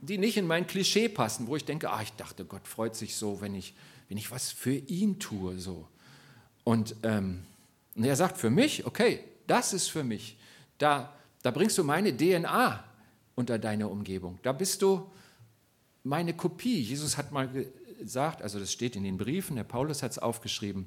die 0.00 0.18
nicht 0.18 0.36
in 0.36 0.46
mein 0.46 0.66
Klischee 0.66 1.08
passen, 1.08 1.46
wo 1.46 1.56
ich 1.56 1.64
denke, 1.64 1.90
ah, 1.90 2.00
ich 2.02 2.12
dachte, 2.12 2.44
Gott 2.44 2.66
freut 2.66 2.94
sich 2.94 3.16
so, 3.16 3.40
wenn 3.40 3.54
ich, 3.54 3.74
wenn 4.08 4.18
ich 4.18 4.30
was 4.30 4.52
für 4.52 4.74
ihn 4.74 5.18
tue. 5.18 5.58
So. 5.58 5.88
Und, 6.64 6.96
ähm, 7.02 7.44
und 7.94 8.04
er 8.04 8.16
sagt, 8.16 8.38
für 8.38 8.50
mich, 8.50 8.86
okay, 8.86 9.20
das 9.46 9.72
ist 9.72 9.88
für 9.88 10.04
mich. 10.04 10.36
Da, 10.78 11.14
da 11.42 11.50
bringst 11.50 11.76
du 11.78 11.84
meine 11.84 12.16
DNA 12.16 12.84
unter 13.34 13.58
deine 13.58 13.88
Umgebung. 13.88 14.38
Da 14.42 14.52
bist 14.52 14.82
du 14.82 15.10
meine 16.04 16.34
Kopie. 16.34 16.80
Jesus 16.80 17.16
hat 17.16 17.32
mal 17.32 17.48
gesagt, 17.98 18.42
also 18.42 18.58
das 18.58 18.72
steht 18.72 18.96
in 18.96 19.04
den 19.04 19.16
Briefen, 19.16 19.56
der 19.56 19.64
Paulus 19.64 20.02
hat 20.02 20.12
es 20.12 20.18
aufgeschrieben, 20.18 20.86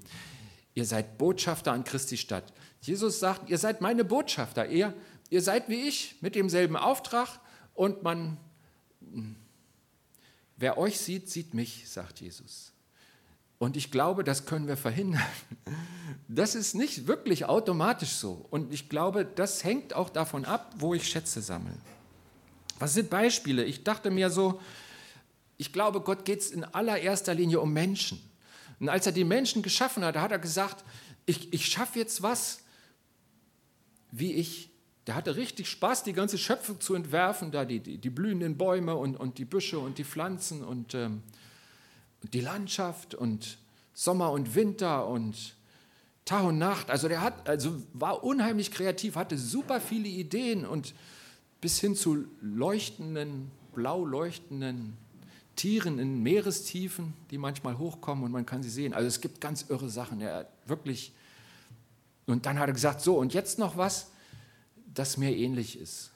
Ihr 0.79 0.85
seid 0.85 1.17
Botschafter 1.17 1.73
an 1.73 1.83
Christi 1.83 2.15
Stadt. 2.15 2.53
Jesus 2.81 3.19
sagt, 3.19 3.49
ihr 3.49 3.57
seid 3.57 3.81
meine 3.81 4.05
Botschafter. 4.05 4.67
Ihr, 4.67 4.93
ihr 5.29 5.41
seid 5.41 5.69
wie 5.69 5.87
ich 5.87 6.15
mit 6.21 6.35
demselben 6.35 6.75
Auftrag 6.75 7.39
und 7.73 8.03
man, 8.03 8.37
wer 10.57 10.77
euch 10.77 10.99
sieht, 10.99 11.29
sieht 11.29 11.53
mich, 11.53 11.89
sagt 11.89 12.21
Jesus. 12.21 12.71
Und 13.57 13.75
ich 13.75 13.91
glaube, 13.91 14.23
das 14.23 14.45
können 14.45 14.67
wir 14.67 14.77
verhindern. 14.77 15.21
Das 16.31 16.53
ist 16.53 16.75
nicht 16.75 17.07
wirklich 17.07 17.45
automatisch 17.45 18.11
so. 18.11 18.45
Und 18.51 18.71
ich 18.71 18.87
glaube, 18.87 19.25
das 19.25 19.63
hängt 19.63 19.95
auch 19.95 20.11
davon 20.11 20.45
ab, 20.45 20.75
wo 20.77 20.93
ich 20.93 21.09
Schätze 21.09 21.41
sammle. 21.41 21.73
Was 22.77 22.93
sind 22.93 23.09
Beispiele? 23.09 23.63
Ich 23.63 23.83
dachte 23.83 24.11
mir 24.11 24.29
so, 24.29 24.61
ich 25.57 25.73
glaube, 25.73 26.01
Gott 26.01 26.25
geht 26.25 26.41
es 26.41 26.51
in 26.51 26.63
allererster 26.63 27.33
Linie 27.33 27.59
um 27.59 27.73
Menschen. 27.73 28.21
Und 28.79 28.89
als 28.89 29.07
er 29.07 29.11
die 29.11 29.23
Menschen 29.23 29.63
geschaffen 29.63 30.05
hat, 30.05 30.17
hat 30.17 30.31
er 30.31 30.37
gesagt, 30.37 30.85
ich, 31.25 31.51
ich 31.51 31.65
schaffe 31.65 31.99
jetzt 31.99 32.21
was, 32.21 32.59
wie 34.11 34.33
ich. 34.33 34.68
Der 35.09 35.15
hatte 35.15 35.37
richtig 35.37 35.67
Spaß, 35.67 36.03
die 36.03 36.13
ganze 36.13 36.37
Schöpfung 36.37 36.79
zu 36.79 36.93
entwerfen, 36.93 37.49
da 37.49 37.65
die, 37.65 37.79
die, 37.79 37.97
die 37.97 38.11
blühenden 38.11 38.57
Bäume 38.57 38.95
und, 38.95 39.15
und 39.17 39.39
die 39.39 39.45
Büsche 39.45 39.79
und 39.79 39.97
die 39.97 40.03
Pflanzen 40.03 40.63
und, 40.63 40.93
ähm, 40.93 41.23
die 42.31 42.41
Landschaft 42.41 43.15
und 43.15 43.57
Sommer 43.95 44.31
und 44.31 44.53
Winter 44.53 45.07
und 45.07 45.55
Tag 46.25 46.43
und 46.43 46.59
Nacht. 46.59 46.91
Also 46.91 47.07
der 47.07 47.21
hat, 47.21 47.49
also 47.49 47.81
war 47.93 48.23
unheimlich 48.23 48.69
kreativ, 48.69 49.15
hatte 49.15 49.35
super 49.35 49.81
viele 49.81 50.07
Ideen 50.07 50.63
und 50.63 50.93
bis 51.59 51.79
hin 51.79 51.95
zu 51.95 52.25
leuchtenden, 52.39 53.49
blau 53.73 54.05
leuchtenden 54.05 54.95
Tieren 55.55 55.97
in 55.97 56.21
Meerestiefen, 56.21 57.15
die 57.31 57.39
manchmal 57.39 57.79
hochkommen 57.79 58.25
und 58.25 58.31
man 58.31 58.45
kann 58.45 58.61
sie 58.61 58.69
sehen. 58.69 58.93
Also 58.93 59.07
es 59.07 59.21
gibt 59.21 59.41
ganz 59.41 59.65
irre 59.69 59.89
Sachen. 59.89 60.21
Er 60.21 60.47
wirklich. 60.67 61.13
Und 62.27 62.45
dann 62.45 62.59
hat 62.59 62.67
er 62.67 62.73
gesagt, 62.73 63.01
so 63.01 63.17
und 63.17 63.33
jetzt 63.33 63.57
noch 63.57 63.75
was, 63.75 64.11
das 64.93 65.17
mir 65.17 65.35
ähnlich 65.35 65.79
ist. 65.79 66.11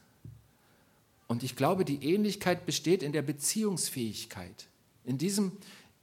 Und 1.28 1.44
ich 1.44 1.56
glaube, 1.56 1.86
die 1.86 2.04
Ähnlichkeit 2.04 2.66
besteht 2.66 3.02
in 3.02 3.12
der 3.12 3.22
Beziehungsfähigkeit. 3.22 4.68
In 5.04 5.18
diesem, 5.18 5.54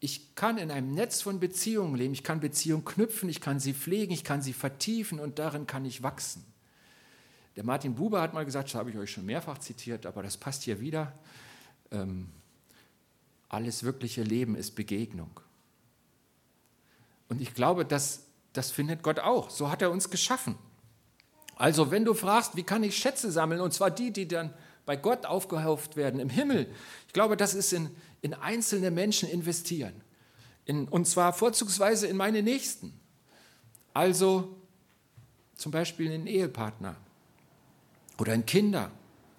ich 0.01 0.35
kann 0.35 0.59
in 0.59 0.71
einem 0.71 0.93
Netz 0.93 1.23
von 1.23 1.41
Beziehungen 1.41 1.95
leben, 1.95 2.15
ich 2.15 2.25
kann 2.25 2.41
Beziehungen 2.41 2.85
knüpfen, 2.85 3.29
ich 3.29 3.41
kann 3.41 3.61
sie 3.61 3.75
pflegen, 3.75 4.13
ich 4.13 4.25
kann 4.25 4.43
sie 4.43 4.53
vertiefen 4.53 5.21
und 5.21 5.39
darin 5.39 5.67
kann 5.67 5.85
ich 5.85 6.03
wachsen. 6.03 6.45
Der 7.57 7.65
Martin 7.65 7.95
Buber 7.95 8.23
hat 8.23 8.33
mal 8.33 8.45
gesagt, 8.45 8.69
das 8.69 8.75
habe 8.75 8.91
ich 8.91 8.97
euch 8.97 9.11
schon 9.11 9.27
mehrfach 9.27 9.59
zitiert, 9.59 10.07
aber 10.07 10.23
das 10.23 10.37
passt 10.37 10.63
hier 10.63 10.81
wieder. 10.81 11.13
Ähm, 11.91 12.29
alles 13.49 13.83
wirkliche 13.83 14.23
Leben 14.23 14.55
ist 14.55 14.73
Begegnung. 14.73 15.41
Und 17.29 17.41
ich 17.41 17.55
glaube, 17.55 17.85
das, 17.85 18.27
das 18.53 18.71
findet 18.71 19.03
Gott 19.03 19.19
auch. 19.19 19.51
So 19.51 19.71
hat 19.71 19.83
er 19.83 19.91
uns 19.91 20.11
geschaffen. 20.11 20.57
Also 21.61 21.91
wenn 21.91 22.07
du 22.07 22.15
fragst, 22.15 22.57
wie 22.57 22.63
kann 22.63 22.83
ich 22.83 22.97
Schätze 22.97 23.31
sammeln, 23.31 23.61
und 23.61 23.75
zwar 23.75 23.91
die, 23.91 24.13
die 24.13 24.27
dann 24.27 24.55
bei 24.87 24.97
Gott 24.97 25.27
aufgehauft 25.27 25.95
werden 25.95 26.19
im 26.19 26.31
Himmel, 26.31 26.67
ich 27.07 27.13
glaube, 27.13 27.37
das 27.37 27.53
ist 27.53 27.75
in, 27.75 27.91
in 28.23 28.33
einzelne 28.33 28.91
Menschen 28.91 29.29
investieren. 29.29 29.93
In, 30.65 30.89
und 30.89 31.07
zwar 31.07 31.35
vorzugsweise 31.35 32.07
in 32.07 32.17
meine 32.17 32.43
Nächsten. 32.43 32.99
Also 33.93 34.57
zum 35.55 35.71
Beispiel 35.71 36.07
in 36.07 36.13
den 36.13 36.27
Ehepartner 36.27 36.97
oder 38.17 38.33
in 38.33 38.47
Kinder, 38.47 38.91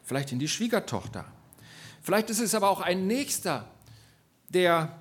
vielleicht 0.04 0.32
in 0.32 0.38
die 0.38 0.48
Schwiegertochter. 0.48 1.26
Vielleicht 2.04 2.30
ist 2.30 2.40
es 2.40 2.54
aber 2.54 2.70
auch 2.70 2.82
ein 2.82 3.08
Nächster, 3.08 3.68
der 4.50 4.96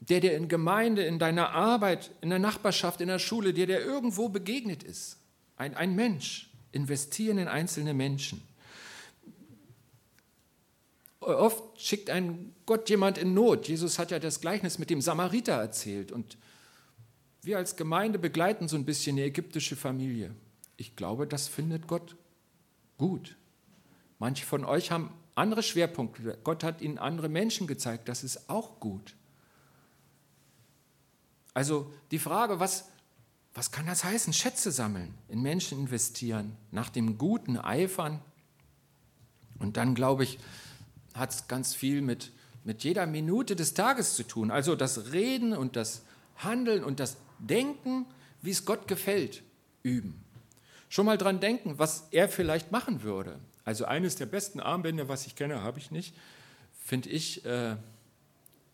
der 0.00 0.20
dir 0.20 0.36
in 0.36 0.46
Gemeinde, 0.46 1.04
in 1.04 1.18
deiner 1.18 1.52
Arbeit, 1.52 2.10
in 2.20 2.28
der 2.28 2.38
Nachbarschaft, 2.38 3.00
in 3.00 3.08
der 3.08 3.18
Schule, 3.18 3.54
der 3.54 3.66
dir 3.66 3.80
irgendwo 3.80 4.28
begegnet 4.28 4.82
ist. 4.82 5.16
Ein, 5.56 5.74
ein 5.74 5.94
Mensch. 5.94 6.50
Investieren 6.72 7.38
in 7.38 7.48
einzelne 7.48 7.94
Menschen. 7.94 8.42
Oft 11.20 11.80
schickt 11.80 12.10
ein 12.10 12.54
Gott 12.66 12.88
jemand 12.88 13.18
in 13.18 13.34
Not. 13.34 13.66
Jesus 13.66 13.98
hat 13.98 14.10
ja 14.10 14.18
das 14.18 14.40
Gleichnis 14.40 14.78
mit 14.78 14.90
dem 14.90 15.00
Samariter 15.00 15.54
erzählt. 15.54 16.12
Und 16.12 16.36
wir 17.42 17.56
als 17.56 17.76
Gemeinde 17.76 18.18
begleiten 18.18 18.68
so 18.68 18.76
ein 18.76 18.84
bisschen 18.84 19.16
die 19.16 19.22
ägyptische 19.22 19.76
Familie. 19.76 20.34
Ich 20.76 20.96
glaube, 20.96 21.26
das 21.26 21.48
findet 21.48 21.86
Gott 21.86 22.16
gut. 22.98 23.36
Manche 24.18 24.44
von 24.44 24.64
euch 24.64 24.90
haben 24.90 25.12
andere 25.34 25.62
Schwerpunkte. 25.62 26.38
Gott 26.44 26.64
hat 26.64 26.80
ihnen 26.80 26.98
andere 26.98 27.28
Menschen 27.28 27.66
gezeigt. 27.66 28.08
Das 28.08 28.24
ist 28.24 28.48
auch 28.48 28.80
gut. 28.80 29.14
Also 31.54 31.92
die 32.10 32.18
Frage, 32.18 32.60
was, 32.60 32.88
was 33.56 33.70
kann 33.70 33.86
das 33.86 34.04
heißen? 34.04 34.34
Schätze 34.34 34.70
sammeln, 34.70 35.14
in 35.28 35.40
Menschen 35.40 35.78
investieren, 35.78 36.56
nach 36.72 36.90
dem 36.90 37.16
Guten 37.16 37.56
eifern. 37.56 38.20
Und 39.58 39.78
dann, 39.78 39.94
glaube 39.94 40.24
ich, 40.24 40.38
hat 41.14 41.30
es 41.30 41.48
ganz 41.48 41.74
viel 41.74 42.02
mit, 42.02 42.32
mit 42.64 42.84
jeder 42.84 43.06
Minute 43.06 43.56
des 43.56 43.72
Tages 43.72 44.14
zu 44.14 44.24
tun. 44.24 44.50
Also 44.50 44.76
das 44.76 45.12
Reden 45.12 45.54
und 45.54 45.74
das 45.74 46.02
Handeln 46.36 46.84
und 46.84 47.00
das 47.00 47.16
Denken, 47.38 48.04
wie 48.42 48.50
es 48.50 48.66
Gott 48.66 48.86
gefällt, 48.88 49.42
üben. 49.82 50.22
Schon 50.90 51.06
mal 51.06 51.16
dran 51.16 51.40
denken, 51.40 51.78
was 51.78 52.08
er 52.10 52.28
vielleicht 52.28 52.72
machen 52.72 53.02
würde. 53.02 53.38
Also 53.64 53.86
eines 53.86 54.16
der 54.16 54.26
besten 54.26 54.60
Armbänder, 54.60 55.08
was 55.08 55.26
ich 55.26 55.34
kenne, 55.34 55.62
habe 55.62 55.78
ich 55.78 55.90
nicht, 55.90 56.14
finde 56.84 57.08
ich, 57.08 57.44
äh, 57.46 57.76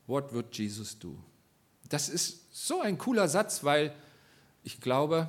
What 0.07 0.35
would 0.35 0.57
Jesus 0.59 0.99
do? 0.99 1.17
Das 1.89 2.09
ist 2.09 2.53
so 2.53 2.81
ein 2.81 2.99
cooler 2.99 3.29
Satz, 3.29 3.63
weil 3.63 3.95
ich 4.63 4.81
glaube, 4.81 5.29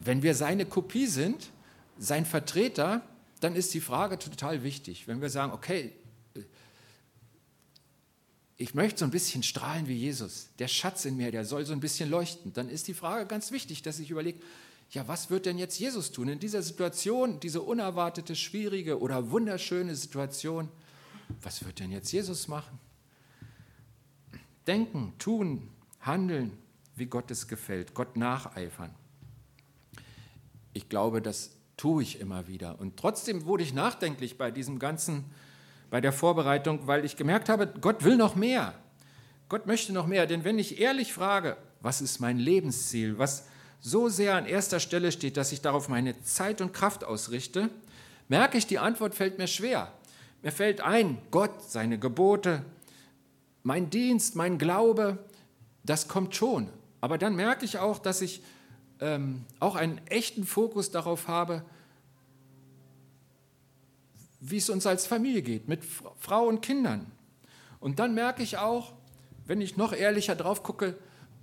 wenn 0.00 0.22
wir 0.22 0.34
seine 0.34 0.66
Kopie 0.66 1.06
sind, 1.06 1.50
sein 1.98 2.24
Vertreter, 2.24 3.02
dann 3.40 3.54
ist 3.54 3.72
die 3.74 3.80
Frage 3.80 4.18
total 4.18 4.62
wichtig. 4.62 5.08
Wenn 5.08 5.20
wir 5.20 5.30
sagen, 5.30 5.52
okay, 5.52 5.92
ich 8.56 8.74
möchte 8.74 9.00
so 9.00 9.04
ein 9.06 9.10
bisschen 9.10 9.42
strahlen 9.42 9.88
wie 9.88 9.94
Jesus, 9.94 10.48
der 10.58 10.68
Schatz 10.68 11.06
in 11.06 11.16
mir, 11.16 11.30
der 11.30 11.46
soll 11.46 11.64
so 11.64 11.72
ein 11.72 11.80
bisschen 11.80 12.10
leuchten, 12.10 12.52
dann 12.52 12.68
ist 12.68 12.88
die 12.88 12.94
Frage 12.94 13.26
ganz 13.26 13.52
wichtig, 13.52 13.80
dass 13.80 13.98
ich 13.98 14.10
überlege, 14.10 14.38
ja, 14.90 15.06
was 15.08 15.30
wird 15.30 15.46
denn 15.46 15.56
jetzt 15.56 15.78
Jesus 15.78 16.10
tun 16.10 16.28
in 16.28 16.40
dieser 16.40 16.62
Situation, 16.62 17.40
diese 17.40 17.62
unerwartete, 17.62 18.34
schwierige 18.34 19.00
oder 19.00 19.30
wunderschöne 19.30 19.94
Situation? 19.94 20.68
Was 21.42 21.64
wird 21.64 21.78
denn 21.78 21.90
jetzt 21.90 22.12
Jesus 22.12 22.48
machen? 22.48 22.78
Denken, 24.66 25.14
tun, 25.18 25.70
handeln, 26.00 26.58
wie 26.94 27.06
Gott 27.06 27.30
es 27.30 27.48
gefällt, 27.48 27.94
Gott 27.94 28.16
nacheifern. 28.16 28.94
Ich 30.72 30.88
glaube, 30.88 31.22
das 31.22 31.56
tue 31.76 32.02
ich 32.02 32.20
immer 32.20 32.46
wieder. 32.46 32.78
Und 32.78 32.96
trotzdem 32.96 33.46
wurde 33.46 33.62
ich 33.62 33.72
nachdenklich 33.72 34.38
bei 34.38 34.50
diesem 34.50 34.78
ganzen, 34.78 35.24
bei 35.90 36.00
der 36.00 36.12
Vorbereitung, 36.12 36.86
weil 36.86 37.04
ich 37.04 37.16
gemerkt 37.16 37.48
habe, 37.48 37.66
Gott 37.66 38.04
will 38.04 38.16
noch 38.16 38.36
mehr. 38.36 38.74
Gott 39.48 39.66
möchte 39.66 39.92
noch 39.92 40.06
mehr. 40.06 40.26
Denn 40.26 40.44
wenn 40.44 40.58
ich 40.58 40.80
ehrlich 40.80 41.12
frage, 41.12 41.56
was 41.80 42.00
ist 42.00 42.20
mein 42.20 42.38
Lebensziel, 42.38 43.18
was, 43.18 43.46
so 43.80 44.08
sehr 44.08 44.36
an 44.36 44.46
erster 44.46 44.78
Stelle 44.78 45.10
steht, 45.10 45.36
dass 45.36 45.52
ich 45.52 45.62
darauf 45.62 45.88
meine 45.88 46.20
Zeit 46.22 46.60
und 46.60 46.72
Kraft 46.72 47.02
ausrichte, 47.02 47.70
merke 48.28 48.58
ich, 48.58 48.66
die 48.66 48.78
Antwort 48.78 49.14
fällt 49.14 49.38
mir 49.38 49.46
schwer. 49.46 49.92
Mir 50.42 50.52
fällt 50.52 50.80
ein, 50.80 51.18
Gott, 51.30 51.62
seine 51.68 51.98
Gebote, 51.98 52.64
mein 53.62 53.90
Dienst, 53.90 54.36
mein 54.36 54.58
Glaube, 54.58 55.18
das 55.84 56.08
kommt 56.08 56.34
schon. 56.34 56.68
Aber 57.00 57.18
dann 57.18 57.34
merke 57.34 57.64
ich 57.64 57.78
auch, 57.78 57.98
dass 57.98 58.20
ich 58.20 58.42
ähm, 59.00 59.44
auch 59.58 59.74
einen 59.74 59.98
echten 60.06 60.44
Fokus 60.44 60.90
darauf 60.90 61.28
habe, 61.28 61.64
wie 64.40 64.56
es 64.56 64.70
uns 64.70 64.86
als 64.86 65.06
Familie 65.06 65.42
geht, 65.42 65.68
mit 65.68 65.82
Frau 65.84 66.46
und 66.46 66.62
Kindern. 66.62 67.10
Und 67.78 67.98
dann 67.98 68.14
merke 68.14 68.42
ich 68.42 68.58
auch, 68.58 68.92
wenn 69.46 69.60
ich 69.60 69.76
noch 69.76 69.92
ehrlicher 69.92 70.34
drauf 70.34 70.62
gucke, 70.62 70.96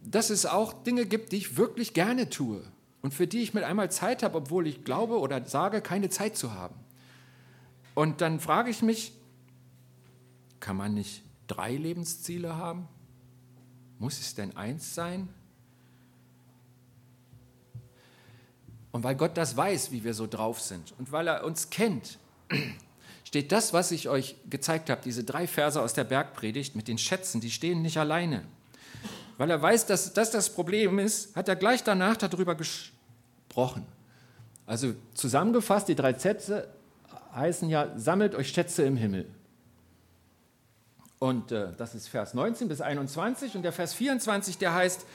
dass 0.04 0.30
es 0.30 0.46
auch 0.46 0.84
Dinge 0.84 1.06
gibt, 1.06 1.32
die 1.32 1.38
ich 1.38 1.58
wirklich 1.58 1.94
gerne 1.94 2.30
tue 2.30 2.64
und 3.02 3.14
für 3.14 3.28
die 3.28 3.42
ich 3.42 3.54
mit 3.54 3.64
einmal 3.64 3.92
Zeit 3.92 4.24
habe, 4.24 4.38
obwohl 4.38 4.68
ich 4.68 4.84
glaube 4.84 5.20
oder 5.20 5.46
sage, 5.46 5.82
keine 5.82 6.10
Zeit 6.10 6.38
zu 6.38 6.54
haben. 6.54 6.76
Und 7.96 8.22
dann 8.22 8.40
frage 8.40 8.70
ich 8.70 8.82
mich, 8.82 9.14
kann 10.60 10.78
man 10.78 10.94
nicht 10.94 11.24
drei 11.48 11.76
Lebensziele 11.76 12.56
haben? 12.56 12.88
Muss 14.00 14.20
es 14.20 14.36
denn 14.36 14.56
eins 14.56 14.94
sein? 14.94 15.30
Und 18.98 19.04
weil 19.04 19.16
Gott 19.16 19.38
das 19.38 19.56
weiß, 19.56 19.92
wie 19.92 20.04
wir 20.04 20.14
so 20.14 20.26
drauf 20.26 20.60
sind 20.60 20.94
und 20.98 21.12
weil 21.12 21.28
er 21.28 21.46
uns 21.46 21.70
kennt, 21.70 22.18
steht 23.24 23.52
das, 23.52 23.72
was 23.72 23.92
ich 23.92 24.10
euch 24.10 24.36
gezeigt 24.50 24.90
habe, 24.90 25.02
diese 25.04 25.24
drei 25.24 25.46
Verse 25.46 25.80
aus 25.80 25.94
der 25.94 26.04
Bergpredigt 26.04 26.76
mit 26.76 26.88
den 26.88 26.98
Schätzen, 26.98 27.40
die 27.40 27.52
stehen 27.52 27.82
nicht 27.82 27.98
alleine 27.98 28.44
weil 29.38 29.50
er 29.52 29.62
weiß, 29.62 29.86
dass 29.86 30.14
das 30.14 30.32
das 30.32 30.50
Problem 30.50 31.00
ist, 31.00 31.36
hat 31.36 31.48
er 31.48 31.56
gleich 31.56 31.84
danach 31.84 32.18
darüber 32.18 32.56
gesprochen. 32.56 33.86
Also 34.66 34.96
zusammengefasst, 35.14 35.88
die 35.88 35.96
drei 35.96 36.14
Sätze 36.14 36.68
heißen 37.34 37.70
ja, 37.70 37.98
sammelt 37.98 38.36
euch 38.36 38.50
Schätze 38.50 38.84
im 38.84 38.98
Himmel. 38.98 39.30
Und 41.20 41.52
äh, 41.52 41.70
das 41.78 41.96
ist 41.96 42.08
Vers 42.08 42.34
19 42.34 42.68
bis 42.68 42.82
21 42.82 43.56
und 43.56 43.62
der 43.62 43.72
Vers 43.72 43.94
24, 43.94 44.58
der 44.58 44.74
heißt, 44.74 45.06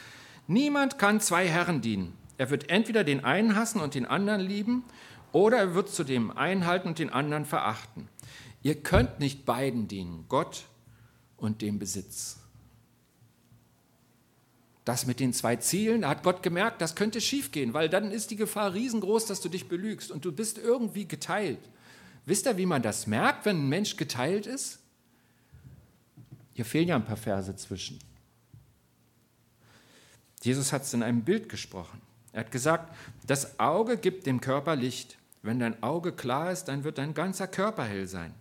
niemand 0.47 0.99
kann 0.99 1.21
zwei 1.21 1.49
Herren 1.49 1.81
dienen. 1.81 2.17
Er 2.39 2.51
wird 2.51 2.71
entweder 2.71 3.05
den 3.05 3.25
einen 3.25 3.57
hassen 3.57 3.81
und 3.81 3.95
den 3.95 4.07
anderen 4.07 4.41
lieben 4.41 4.85
oder 5.33 5.59
er 5.59 5.75
wird 5.75 5.89
zu 5.89 6.05
dem 6.05 6.31
einen 6.37 6.67
halten 6.67 6.89
und 6.89 6.99
den 6.99 7.11
anderen 7.11 7.45
verachten. 7.45 8.09
Ihr 8.63 8.83
könnt 8.83 9.19
nicht 9.19 9.45
beiden 9.45 9.89
dienen, 9.89 10.27
Gott 10.29 10.65
und 11.37 11.63
dem 11.63 11.79
Besitz. 11.79 12.39
Das 14.85 15.07
mit 15.07 15.21
den 15.21 15.33
zwei 15.33 15.57
Zielen, 15.57 16.03
da 16.03 16.09
hat 16.09 16.23
Gott 16.23 16.43
gemerkt, 16.43 16.81
das 16.81 16.97
könnte 16.97 17.21
schiefgehen, 17.21 17.73
weil 17.73 17.89
dann 17.89 18.11
ist 18.11 18.31
die 18.31 18.37
Gefahr 18.37 18.75
riesengroß, 18.75 19.27
dass 19.27 19.41
du 19.41 19.49
dich 19.49 19.69
belügst 19.69 20.11
und 20.11 20.25
du 20.25 20.33
bist 20.33 20.59
irgendwie 20.59 21.07
geteilt. 21.07 21.61
Wisst 22.25 22.47
ihr, 22.47 22.57
wie 22.57 22.67
man 22.67 22.83
das 22.83 23.07
merkt, 23.07 23.47
wenn 23.47 23.59
ein 23.59 23.69
Mensch 23.69 23.97
geteilt 23.97 24.47
ist? 24.47 24.81
Hier 26.55 26.65
fehlen 26.65 26.89
ja 26.89 26.97
ein 26.97 27.05
paar 27.05 27.17
Verse 27.17 27.55
zwischen. 27.57 27.99
Jesus 30.43 30.73
hat 30.73 30.83
es 30.83 30.93
in 30.93 31.03
einem 31.03 31.23
Bild 31.23 31.49
gesprochen. 31.49 32.01
Er 32.33 32.41
hat 32.41 32.51
gesagt, 32.51 32.95
das 33.27 33.59
Auge 33.61 33.97
gibt 33.97 34.27
dem 34.27 34.41
Körper 34.41 34.77
Licht. 34.77 35.19
Wenn 35.43 35.59
dein 35.59 35.83
Auge 35.83 36.13
klar 36.13 36.53
ist, 36.53 36.65
dann 36.65 36.85
wird 36.85 36.99
dein 36.99 37.15
ganzer 37.15 37.47
Körper 37.47 37.85
hell 37.85 38.07
sein. 38.07 38.35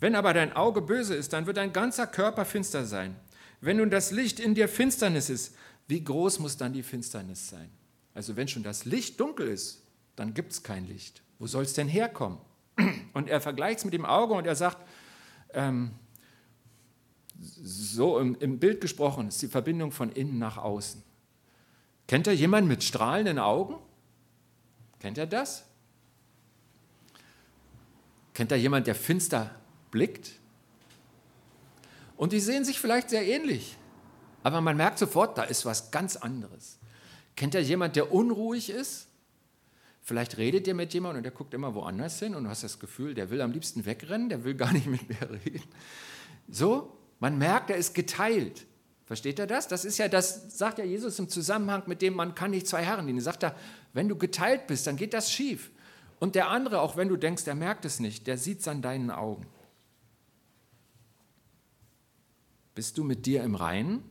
Wenn 0.00 0.14
aber 0.14 0.34
dein 0.34 0.54
Auge 0.54 0.80
böse 0.80 1.14
ist, 1.14 1.32
dann 1.32 1.46
wird 1.46 1.58
dein 1.58 1.72
ganzer 1.72 2.06
Körper 2.06 2.44
finster 2.44 2.84
sein. 2.84 3.14
Wenn 3.60 3.76
nun 3.76 3.90
das 3.90 4.10
Licht 4.10 4.40
in 4.40 4.54
dir 4.54 4.68
Finsternis 4.68 5.30
ist, 5.30 5.54
wie 5.86 6.02
groß 6.02 6.40
muss 6.40 6.56
dann 6.56 6.72
die 6.72 6.82
Finsternis 6.82 7.48
sein? 7.48 7.70
Also 8.14 8.34
wenn 8.36 8.48
schon 8.48 8.62
das 8.62 8.84
Licht 8.84 9.20
dunkel 9.20 9.48
ist, 9.48 9.82
dann 10.16 10.34
gibt 10.34 10.52
es 10.52 10.62
kein 10.62 10.86
Licht. 10.86 11.22
Wo 11.38 11.46
soll 11.46 11.62
es 11.62 11.74
denn 11.74 11.88
herkommen? 11.88 12.38
Und 13.12 13.28
er 13.28 13.40
vergleicht 13.40 13.78
es 13.78 13.84
mit 13.84 13.94
dem 13.94 14.04
Auge 14.04 14.34
und 14.34 14.46
er 14.46 14.56
sagt, 14.56 14.78
ähm, 15.52 15.90
so 17.38 18.18
im, 18.18 18.36
im 18.40 18.58
Bild 18.58 18.80
gesprochen, 18.80 19.28
ist 19.28 19.42
die 19.42 19.48
Verbindung 19.48 19.92
von 19.92 20.10
innen 20.10 20.38
nach 20.38 20.56
außen. 20.56 21.02
Kennt 22.12 22.26
ihr 22.26 22.34
jemanden 22.34 22.68
mit 22.68 22.84
strahlenden 22.84 23.38
Augen? 23.38 23.76
Kennt 25.00 25.16
ihr 25.16 25.24
das? 25.24 25.64
Kennt 28.34 28.52
ihr 28.52 28.58
jemanden, 28.58 28.84
der 28.84 28.94
finster 28.94 29.50
blickt? 29.90 30.32
Und 32.18 32.34
die 32.34 32.40
sehen 32.40 32.66
sich 32.66 32.78
vielleicht 32.78 33.08
sehr 33.08 33.26
ähnlich. 33.26 33.78
Aber 34.42 34.60
man 34.60 34.76
merkt 34.76 34.98
sofort, 34.98 35.38
da 35.38 35.44
ist 35.44 35.64
was 35.64 35.90
ganz 35.90 36.16
anderes. 36.16 36.76
Kennt 37.34 37.54
ihr 37.54 37.62
jemand, 37.62 37.96
der 37.96 38.12
unruhig 38.12 38.68
ist? 38.68 39.06
Vielleicht 40.02 40.36
redet 40.36 40.66
ihr 40.66 40.74
mit 40.74 40.92
jemandem 40.92 41.20
und 41.20 41.22
der 41.22 41.32
guckt 41.32 41.54
immer 41.54 41.74
woanders 41.74 42.18
hin 42.18 42.34
und 42.34 42.44
du 42.44 42.50
hast 42.50 42.62
das 42.62 42.78
Gefühl, 42.78 43.14
der 43.14 43.30
will 43.30 43.40
am 43.40 43.52
liebsten 43.52 43.86
wegrennen, 43.86 44.28
der 44.28 44.44
will 44.44 44.54
gar 44.54 44.74
nicht 44.74 44.86
mit 44.86 45.08
mir 45.08 45.30
reden. 45.46 45.64
So, 46.46 46.94
man 47.20 47.38
merkt, 47.38 47.70
er 47.70 47.76
ist 47.76 47.94
geteilt. 47.94 48.66
Versteht 49.12 49.38
er 49.38 49.46
das? 49.46 49.68
Das 49.68 49.84
ist 49.84 49.98
ja 49.98 50.08
das, 50.08 50.56
sagt 50.56 50.78
ja 50.78 50.86
Jesus 50.86 51.18
im 51.18 51.28
Zusammenhang 51.28 51.82
mit 51.84 52.00
dem, 52.00 52.14
man 52.14 52.34
kann 52.34 52.50
nicht 52.52 52.66
zwei 52.66 52.82
Herren 52.82 53.06
dienen. 53.06 53.20
Sagt 53.20 53.42
er, 53.42 53.54
wenn 53.92 54.08
du 54.08 54.16
geteilt 54.16 54.66
bist, 54.66 54.86
dann 54.86 54.96
geht 54.96 55.12
das 55.12 55.30
schief. 55.30 55.70
Und 56.18 56.34
der 56.34 56.48
andere, 56.48 56.80
auch 56.80 56.96
wenn 56.96 57.08
du 57.08 57.18
denkst, 57.18 57.44
der 57.44 57.54
merkt 57.54 57.84
es 57.84 58.00
nicht, 58.00 58.26
der 58.26 58.38
sieht 58.38 58.60
es 58.60 58.68
an 58.68 58.80
deinen 58.80 59.10
Augen. 59.10 59.46
Bist 62.74 62.96
du 62.96 63.04
mit 63.04 63.26
dir 63.26 63.44
im 63.44 63.54
Reinen? 63.54 64.02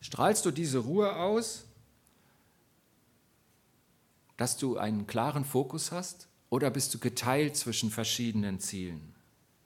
Strahlst 0.00 0.46
du 0.46 0.52
diese 0.52 0.78
Ruhe 0.78 1.16
aus, 1.16 1.64
dass 4.36 4.56
du 4.56 4.76
einen 4.76 5.08
klaren 5.08 5.44
Fokus 5.44 5.90
hast? 5.90 6.28
Oder 6.50 6.70
bist 6.70 6.94
du 6.94 7.00
geteilt 7.00 7.56
zwischen 7.56 7.90
verschiedenen 7.90 8.60
Zielen? 8.60 9.16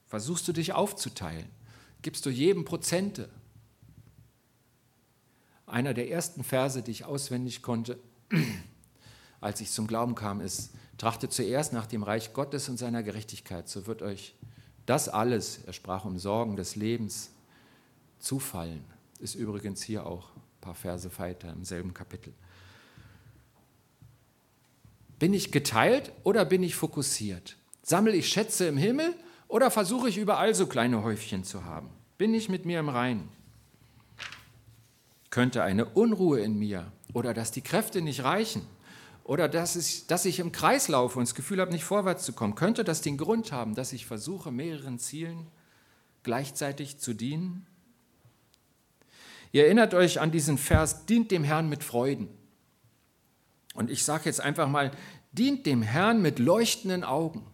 Versuchst 0.08 0.48
du 0.48 0.54
dich 0.54 0.72
aufzuteilen? 0.72 1.50
Gibst 2.00 2.24
du 2.24 2.30
jedem 2.30 2.64
Prozente? 2.64 3.28
Einer 5.72 5.94
der 5.94 6.10
ersten 6.10 6.44
Verse, 6.44 6.82
die 6.82 6.90
ich 6.90 7.04
auswendig 7.04 7.62
konnte, 7.62 7.98
als 9.40 9.60
ich 9.60 9.70
zum 9.70 9.86
Glauben 9.86 10.14
kam, 10.14 10.40
ist, 10.40 10.72
trachtet 10.98 11.32
zuerst 11.32 11.72
nach 11.72 11.86
dem 11.86 12.02
Reich 12.02 12.32
Gottes 12.32 12.68
und 12.68 12.76
seiner 12.76 13.02
Gerechtigkeit, 13.02 13.68
so 13.68 13.86
wird 13.86 14.02
euch 14.02 14.34
das 14.86 15.08
alles, 15.08 15.60
er 15.64 15.72
sprach 15.72 16.04
um 16.04 16.18
Sorgen 16.18 16.56
des 16.56 16.76
Lebens, 16.76 17.30
zufallen. 18.18 18.84
Ist 19.18 19.34
übrigens 19.34 19.82
hier 19.82 20.06
auch 20.06 20.34
ein 20.36 20.60
paar 20.60 20.74
Verse 20.74 21.10
weiter 21.18 21.52
im 21.52 21.64
selben 21.64 21.94
Kapitel. 21.94 22.32
Bin 25.18 25.32
ich 25.34 25.52
geteilt 25.52 26.12
oder 26.24 26.44
bin 26.44 26.62
ich 26.62 26.74
fokussiert? 26.74 27.56
Sammle 27.82 28.12
ich 28.12 28.28
Schätze 28.28 28.66
im 28.66 28.76
Himmel 28.76 29.14
oder 29.48 29.70
versuche 29.70 30.08
ich 30.08 30.18
überall 30.18 30.54
so 30.54 30.66
kleine 30.66 31.02
Häufchen 31.02 31.44
zu 31.44 31.64
haben? 31.64 31.88
Bin 32.18 32.34
ich 32.34 32.48
mit 32.48 32.66
mir 32.66 32.80
im 32.80 32.88
Reinen? 32.88 33.28
Könnte 35.32 35.62
eine 35.62 35.86
Unruhe 35.86 36.40
in 36.40 36.58
mir 36.58 36.92
oder 37.14 37.32
dass 37.32 37.50
die 37.52 37.62
Kräfte 37.62 38.02
nicht 38.02 38.22
reichen 38.22 38.66
oder 39.24 39.48
dass 39.48 39.76
ich, 39.76 40.06
dass 40.06 40.26
ich 40.26 40.38
im 40.38 40.52
Kreis 40.52 40.88
laufe 40.88 41.18
und 41.18 41.26
das 41.26 41.34
Gefühl 41.34 41.58
habe, 41.58 41.72
nicht 41.72 41.84
vorwärts 41.84 42.26
zu 42.26 42.34
kommen, 42.34 42.54
könnte 42.54 42.84
das 42.84 43.00
den 43.00 43.16
Grund 43.16 43.50
haben, 43.50 43.74
dass 43.74 43.94
ich 43.94 44.04
versuche, 44.04 44.52
mehreren 44.52 44.98
Zielen 44.98 45.46
gleichzeitig 46.22 46.98
zu 46.98 47.14
dienen? 47.14 47.66
Ihr 49.52 49.64
erinnert 49.64 49.94
euch 49.94 50.20
an 50.20 50.32
diesen 50.32 50.58
Vers, 50.58 51.06
dient 51.06 51.30
dem 51.30 51.44
Herrn 51.44 51.70
mit 51.70 51.82
Freuden. 51.82 52.28
Und 53.72 53.88
ich 53.88 54.04
sage 54.04 54.24
jetzt 54.26 54.42
einfach 54.42 54.68
mal, 54.68 54.90
dient 55.32 55.64
dem 55.64 55.80
Herrn 55.80 56.20
mit 56.20 56.40
leuchtenden 56.40 57.04
Augen. 57.04 57.46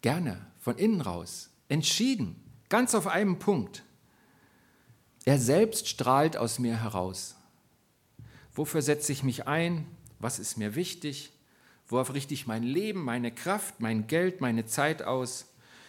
Gerne, 0.00 0.46
von 0.60 0.78
innen 0.78 1.00
raus, 1.00 1.50
entschieden, 1.68 2.36
ganz 2.68 2.94
auf 2.94 3.08
einem 3.08 3.40
Punkt. 3.40 3.82
Er 5.26 5.40
selbst 5.40 5.88
strahlt 5.88 6.36
aus 6.36 6.60
mir 6.60 6.80
heraus. 6.80 7.34
Wofür 8.54 8.80
setze 8.80 9.10
ich 9.10 9.24
mich 9.24 9.48
ein? 9.48 9.84
Was 10.20 10.38
ist 10.38 10.56
mir 10.56 10.76
wichtig? 10.76 11.32
Worauf 11.88 12.14
richte 12.14 12.32
ich 12.32 12.46
mein 12.46 12.62
Leben, 12.62 13.02
meine 13.02 13.32
Kraft, 13.32 13.80
mein 13.80 14.06
Geld, 14.06 14.40
meine 14.40 14.66
Zeit 14.66 15.02
aus? 15.02 15.46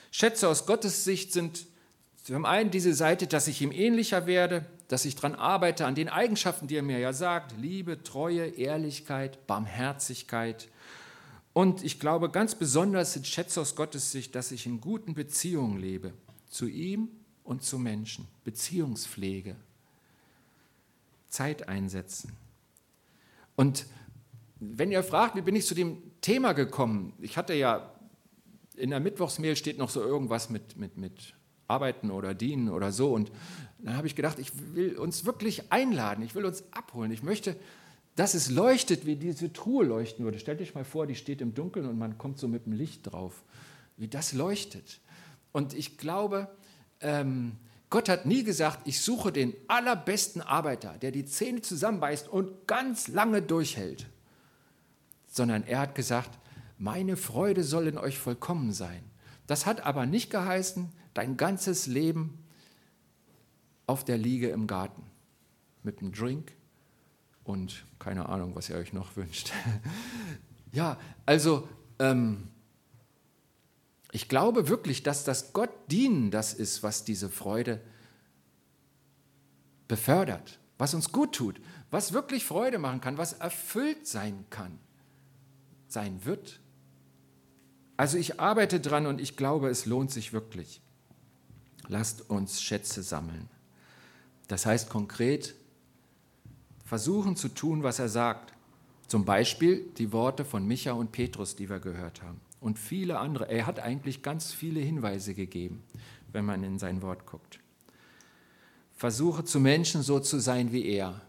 Schätze 0.09 0.47
aus 0.49 0.65
Gottes 0.65 1.03
Sicht 1.03 1.33
sind 1.33 1.67
zum 2.23 2.45
einen 2.45 2.71
diese 2.71 2.95
Seite, 2.95 3.27
dass 3.27 3.47
ich 3.47 3.61
ihm 3.61 3.71
ähnlicher 3.71 4.25
werde, 4.25 4.65
dass 4.87 5.05
ich 5.05 5.15
daran 5.15 5.35
arbeite, 5.35 5.85
an 5.85 5.93
den 5.93 6.09
Eigenschaften, 6.09 6.65
die 6.65 6.77
er 6.77 6.83
mir 6.83 6.97
ja 6.97 7.13
sagt, 7.13 7.53
Liebe, 7.59 8.01
Treue, 8.01 8.47
Ehrlichkeit, 8.47 9.45
Barmherzigkeit. 9.45 10.67
Und 11.53 11.83
ich 11.83 11.99
glaube, 11.99 12.31
ganz 12.31 12.55
besonders 12.55 13.13
sind 13.13 13.27
Schätze 13.27 13.61
aus 13.61 13.75
Gottes 13.75 14.11
Sicht, 14.11 14.33
dass 14.33 14.51
ich 14.51 14.65
in 14.65 14.81
guten 14.81 15.13
Beziehungen 15.13 15.77
lebe, 15.77 16.13
zu 16.49 16.67
ihm 16.67 17.09
und 17.47 17.63
zu 17.63 17.79
Menschen, 17.79 18.27
Beziehungspflege, 18.43 19.55
Zeit 21.29 21.69
einsetzen. 21.69 22.33
Und 23.55 23.85
wenn 24.59 24.91
ihr 24.91 25.01
fragt, 25.01 25.35
wie 25.35 25.41
bin 25.41 25.55
ich 25.55 25.65
zu 25.65 25.73
dem 25.73 25.97
Thema 26.19 26.51
gekommen? 26.51 27.13
Ich 27.19 27.37
hatte 27.37 27.53
ja, 27.53 27.93
in 28.75 28.89
der 28.89 28.99
Mittwochsmail 28.99 29.55
steht 29.55 29.77
noch 29.77 29.89
so 29.89 30.01
irgendwas 30.01 30.49
mit, 30.49 30.77
mit, 30.77 30.97
mit 30.97 31.33
arbeiten 31.69 32.11
oder 32.11 32.33
dienen 32.33 32.69
oder 32.69 32.91
so. 32.91 33.13
Und 33.13 33.31
dann 33.79 33.95
habe 33.95 34.07
ich 34.07 34.15
gedacht, 34.15 34.39
ich 34.39 34.51
will 34.75 34.97
uns 34.97 35.25
wirklich 35.25 35.71
einladen, 35.71 36.23
ich 36.23 36.35
will 36.35 36.45
uns 36.45 36.65
abholen. 36.71 37.11
Ich 37.11 37.23
möchte, 37.23 37.55
dass 38.17 38.33
es 38.33 38.49
leuchtet, 38.49 39.05
wie 39.05 39.15
diese 39.15 39.53
Truhe 39.53 39.85
leuchten 39.85 40.25
würde. 40.25 40.39
Stellt 40.39 40.59
euch 40.59 40.75
mal 40.75 40.85
vor, 40.85 41.07
die 41.07 41.15
steht 41.15 41.39
im 41.39 41.53
Dunkeln 41.53 41.85
und 41.85 41.97
man 41.97 42.17
kommt 42.17 42.39
so 42.39 42.49
mit 42.49 42.65
dem 42.65 42.73
Licht 42.73 43.09
drauf, 43.09 43.41
wie 43.95 44.09
das 44.09 44.33
leuchtet. 44.33 44.99
Und 45.53 45.73
ich 45.73 45.97
glaube, 45.97 46.49
ähm, 47.01 47.57
Gott 47.89 48.09
hat 48.09 48.25
nie 48.25 48.43
gesagt, 48.43 48.81
ich 48.85 49.01
suche 49.01 49.31
den 49.31 49.53
allerbesten 49.67 50.41
Arbeiter, 50.41 50.97
der 50.97 51.11
die 51.11 51.25
Zähne 51.25 51.61
zusammenbeißt 51.61 52.27
und 52.27 52.67
ganz 52.67 53.07
lange 53.07 53.41
durchhält, 53.41 54.07
sondern 55.27 55.63
er 55.63 55.79
hat 55.79 55.95
gesagt, 55.95 56.37
meine 56.77 57.15
Freude 57.15 57.63
soll 57.63 57.87
in 57.87 57.97
euch 57.97 58.17
vollkommen 58.17 58.73
sein. 58.73 59.03
Das 59.47 59.65
hat 59.65 59.85
aber 59.85 60.05
nicht 60.05 60.29
geheißen, 60.29 60.91
dein 61.13 61.37
ganzes 61.37 61.87
Leben 61.87 62.43
auf 63.87 64.03
der 64.03 64.17
Liege 64.17 64.49
im 64.49 64.67
Garten 64.67 65.03
mit 65.83 65.99
einem 65.99 66.11
Drink 66.11 66.51
und 67.45 67.85
keine 67.99 68.27
Ahnung, 68.27 68.53
was 68.55 68.69
ihr 68.69 68.75
euch 68.75 68.91
noch 68.91 69.15
wünscht. 69.15 69.53
ja, 70.73 70.97
also 71.25 71.67
ähm, 71.99 72.49
ich 74.17 74.27
glaube 74.27 74.67
wirklich, 74.67 75.03
dass 75.03 75.23
das 75.23 75.53
Gott 75.53 75.69
dienen 75.89 76.31
das 76.31 76.53
ist, 76.53 76.83
was 76.83 77.03
diese 77.03 77.29
Freude 77.29 77.79
befördert, 79.87 80.59
was 80.77 80.93
uns 80.93 81.11
gut 81.11 81.33
tut, 81.33 81.61
was 81.91 82.13
wirklich 82.13 82.45
Freude 82.45 82.79
machen 82.79 82.99
kann, 82.99 83.17
was 83.17 83.33
erfüllt 83.33 84.07
sein 84.07 84.45
kann, 84.49 84.77
sein 85.87 86.25
wird. 86.25 86.59
Also 87.95 88.17
ich 88.17 88.39
arbeite 88.39 88.79
dran 88.79 89.07
und 89.07 89.21
ich 89.21 89.37
glaube, 89.37 89.69
es 89.69 89.85
lohnt 89.85 90.11
sich 90.11 90.33
wirklich 90.33 90.81
lasst 91.87 92.29
uns 92.29 92.61
Schätze 92.61 93.03
sammeln. 93.03 93.49
Das 94.47 94.65
heißt 94.65 94.89
konkret, 94.89 95.55
versuchen 96.85 97.35
zu 97.35 97.49
tun, 97.49 97.83
was 97.83 97.99
er 97.99 98.09
sagt. 98.09 98.53
Zum 99.07 99.23
Beispiel 99.23 99.89
die 99.97 100.11
Worte 100.11 100.43
von 100.43 100.65
Micha 100.65 100.91
und 100.91 101.11
Petrus, 101.11 101.55
die 101.55 101.69
wir 101.69 101.79
gehört 101.79 102.21
haben. 102.21 102.41
Und 102.59 102.79
viele 102.79 103.19
andere. 103.19 103.49
Er 103.49 103.67
hat 103.67 103.79
eigentlich 103.79 104.21
ganz 104.23 104.51
viele 104.51 104.79
Hinweise 104.79 105.33
gegeben, 105.33 105.83
wenn 106.31 106.45
man 106.45 106.63
in 106.63 106.79
sein 106.79 107.01
Wort 107.01 107.25
guckt. 107.25 107.59
Versuche 108.95 109.43
zu 109.43 109.59
Menschen 109.59 110.01
so 110.01 110.19
zu 110.19 110.39
sein 110.39 110.71
wie 110.71 110.85
er. 110.85 111.21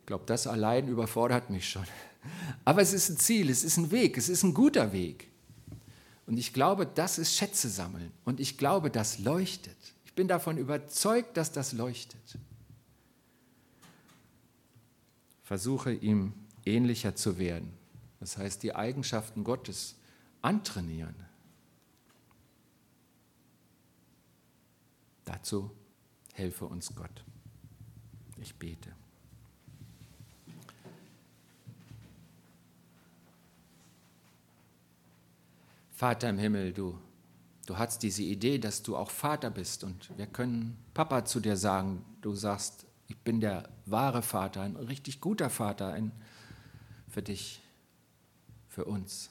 Ich 0.00 0.06
glaube, 0.06 0.24
das 0.26 0.46
allein 0.46 0.86
überfordert 0.86 1.50
mich 1.50 1.68
schon. 1.68 1.84
Aber 2.64 2.82
es 2.82 2.92
ist 2.92 3.08
ein 3.08 3.16
Ziel, 3.16 3.50
es 3.50 3.64
ist 3.64 3.76
ein 3.76 3.90
Weg, 3.90 4.16
es 4.16 4.28
ist 4.28 4.44
ein 4.44 4.54
guter 4.54 4.92
Weg. 4.92 5.28
Und 6.26 6.38
ich 6.38 6.52
glaube, 6.52 6.86
das 6.86 7.18
ist 7.18 7.34
Schätze 7.34 7.68
sammeln. 7.68 8.12
Und 8.24 8.40
ich 8.40 8.56
glaube, 8.56 8.90
das 8.90 9.18
leuchtet. 9.18 9.76
Ich 10.04 10.14
bin 10.14 10.28
davon 10.28 10.56
überzeugt, 10.56 11.36
dass 11.36 11.52
das 11.52 11.72
leuchtet. 11.72 12.38
Versuche 15.42 15.92
ihm 15.92 16.32
ähnlicher 16.64 17.14
zu 17.14 17.38
werden. 17.38 17.72
Das 18.20 18.38
heißt, 18.38 18.62
die 18.62 18.74
Eigenschaften 18.74 19.44
Gottes 19.44 19.96
antrainieren. 20.44 21.14
Dazu 25.24 25.70
helfe 26.34 26.66
uns 26.66 26.94
Gott. 26.94 27.24
Ich 28.36 28.54
bete. 28.56 28.92
Vater 35.92 36.28
im 36.28 36.38
Himmel, 36.38 36.72
du, 36.74 36.98
du 37.66 37.78
hast 37.78 38.02
diese 38.02 38.22
Idee, 38.22 38.58
dass 38.58 38.82
du 38.82 38.96
auch 38.96 39.10
Vater 39.10 39.50
bist 39.50 39.82
und 39.84 40.10
wir 40.18 40.26
können 40.26 40.76
Papa 40.92 41.24
zu 41.24 41.40
dir 41.40 41.56
sagen. 41.56 42.04
Du 42.20 42.34
sagst, 42.34 42.84
ich 43.06 43.16
bin 43.18 43.40
der 43.40 43.70
wahre 43.86 44.20
Vater, 44.20 44.60
ein 44.60 44.76
richtig 44.76 45.20
guter 45.22 45.48
Vater 45.48 45.92
ein, 45.92 46.12
für 47.08 47.22
dich, 47.22 47.62
für 48.68 48.84
uns. 48.84 49.30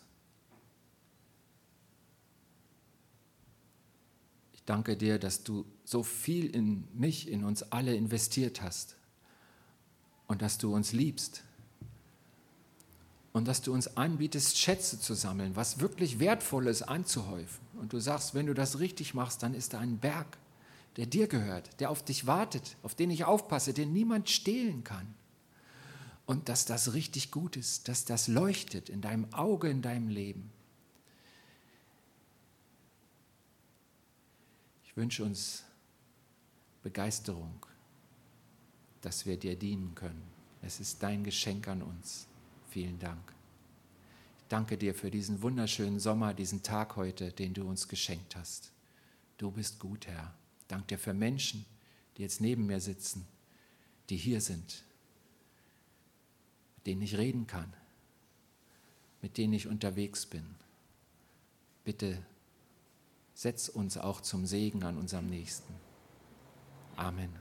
Ich 4.64 4.68
danke 4.68 4.96
dir, 4.96 5.20
dass 5.20 5.44
du 5.44 5.66
so 5.84 6.04
viel 6.04 6.46
in 6.56 6.86
mich, 6.94 7.28
in 7.28 7.44
uns 7.44 7.64
alle 7.64 7.94
investiert 7.98 8.62
hast 8.62 8.96
und 10.28 10.42
dass 10.42 10.58
du 10.58 10.74
uns 10.74 10.94
liebst 10.94 11.44
und 13.34 13.46
dass 13.46 13.62
du 13.62 13.74
uns 13.74 13.98
anbietest, 13.98 14.58
Schätze 14.58 15.02
zu 15.02 15.16
sammeln, 15.16 15.58
was 15.58 15.82
wirklich 15.82 16.20
Wertvolles 16.20 16.82
anzuhäufen. 16.82 17.60
Und 17.78 17.92
du 17.92 18.00
sagst, 18.00 18.36
wenn 18.36 18.46
du 18.46 18.54
das 18.54 18.80
richtig 18.80 19.14
machst, 19.14 19.44
dann 19.44 19.54
ist 19.54 19.74
da 19.74 19.80
ein 19.80 19.98
Berg, 19.98 20.38
der 20.96 21.08
dir 21.08 21.28
gehört, 21.28 21.82
der 21.82 21.90
auf 21.90 22.02
dich 22.02 22.26
wartet, 22.26 22.78
auf 22.84 22.96
den 22.96 23.12
ich 23.12 23.26
aufpasse, 23.26 23.74
den 23.74 23.92
niemand 23.92 24.30
stehlen 24.30 24.86
kann. 24.86 25.14
Und 26.26 26.48
dass 26.48 26.64
das 26.64 26.94
richtig 26.94 27.32
gut 27.32 27.58
ist, 27.58 27.90
dass 27.90 28.06
das 28.06 28.30
leuchtet 28.30 28.88
in 28.88 29.02
deinem 29.02 29.34
Auge, 29.34 29.70
in 29.70 29.82
deinem 29.82 30.08
Leben. 30.08 30.52
Ich 34.94 34.98
wünsche 34.98 35.24
uns 35.24 35.64
Begeisterung, 36.84 37.66
dass 39.02 39.26
wir 39.26 39.38
dir 39.38 39.56
dienen 39.56 39.96
können. 39.96 40.22
Es 40.62 40.80
ist 40.80 41.02
dein 41.02 41.24
Geschenk 41.24 41.68
an 41.68 41.82
uns. 41.82 42.28
Vielen 42.70 43.00
Dank. 43.00 43.34
Ich 44.38 44.44
danke 44.50 44.78
dir 44.78 44.94
für 44.94 45.10
diesen 45.10 45.42
wunderschönen 45.42 46.00
Sommer, 46.00 46.36
diesen 46.36 46.62
Tag 46.62 46.96
heute, 46.96 47.32
den 47.32 47.56
du 47.56 47.68
uns 47.68 47.88
geschenkt 47.88 48.36
hast. 48.36 48.72
Du 49.40 49.50
bist 49.50 49.80
gut, 49.80 50.06
Herr. 50.06 50.32
Ich 50.60 50.68
danke 50.68 50.86
dir 50.86 51.00
für 51.00 51.16
Menschen, 51.16 51.66
die 52.16 52.22
jetzt 52.22 52.40
neben 52.40 52.68
mir 52.68 52.80
sitzen, 52.80 53.26
die 54.12 54.18
hier 54.18 54.42
sind, 54.42 54.84
mit 56.76 56.86
denen 56.86 57.02
ich 57.02 57.18
reden 57.18 57.48
kann, 57.48 57.74
mit 59.24 59.40
denen 59.40 59.54
ich 59.54 59.66
unterwegs 59.66 60.28
bin. 60.28 60.46
Bitte 61.84 62.24
setz 63.44 63.68
uns 63.68 63.98
auch 63.98 64.22
zum 64.22 64.46
Segen 64.46 64.84
an 64.84 64.98
unserem 64.98 65.28
Nächsten. 65.28 65.74
Amen. 66.96 67.34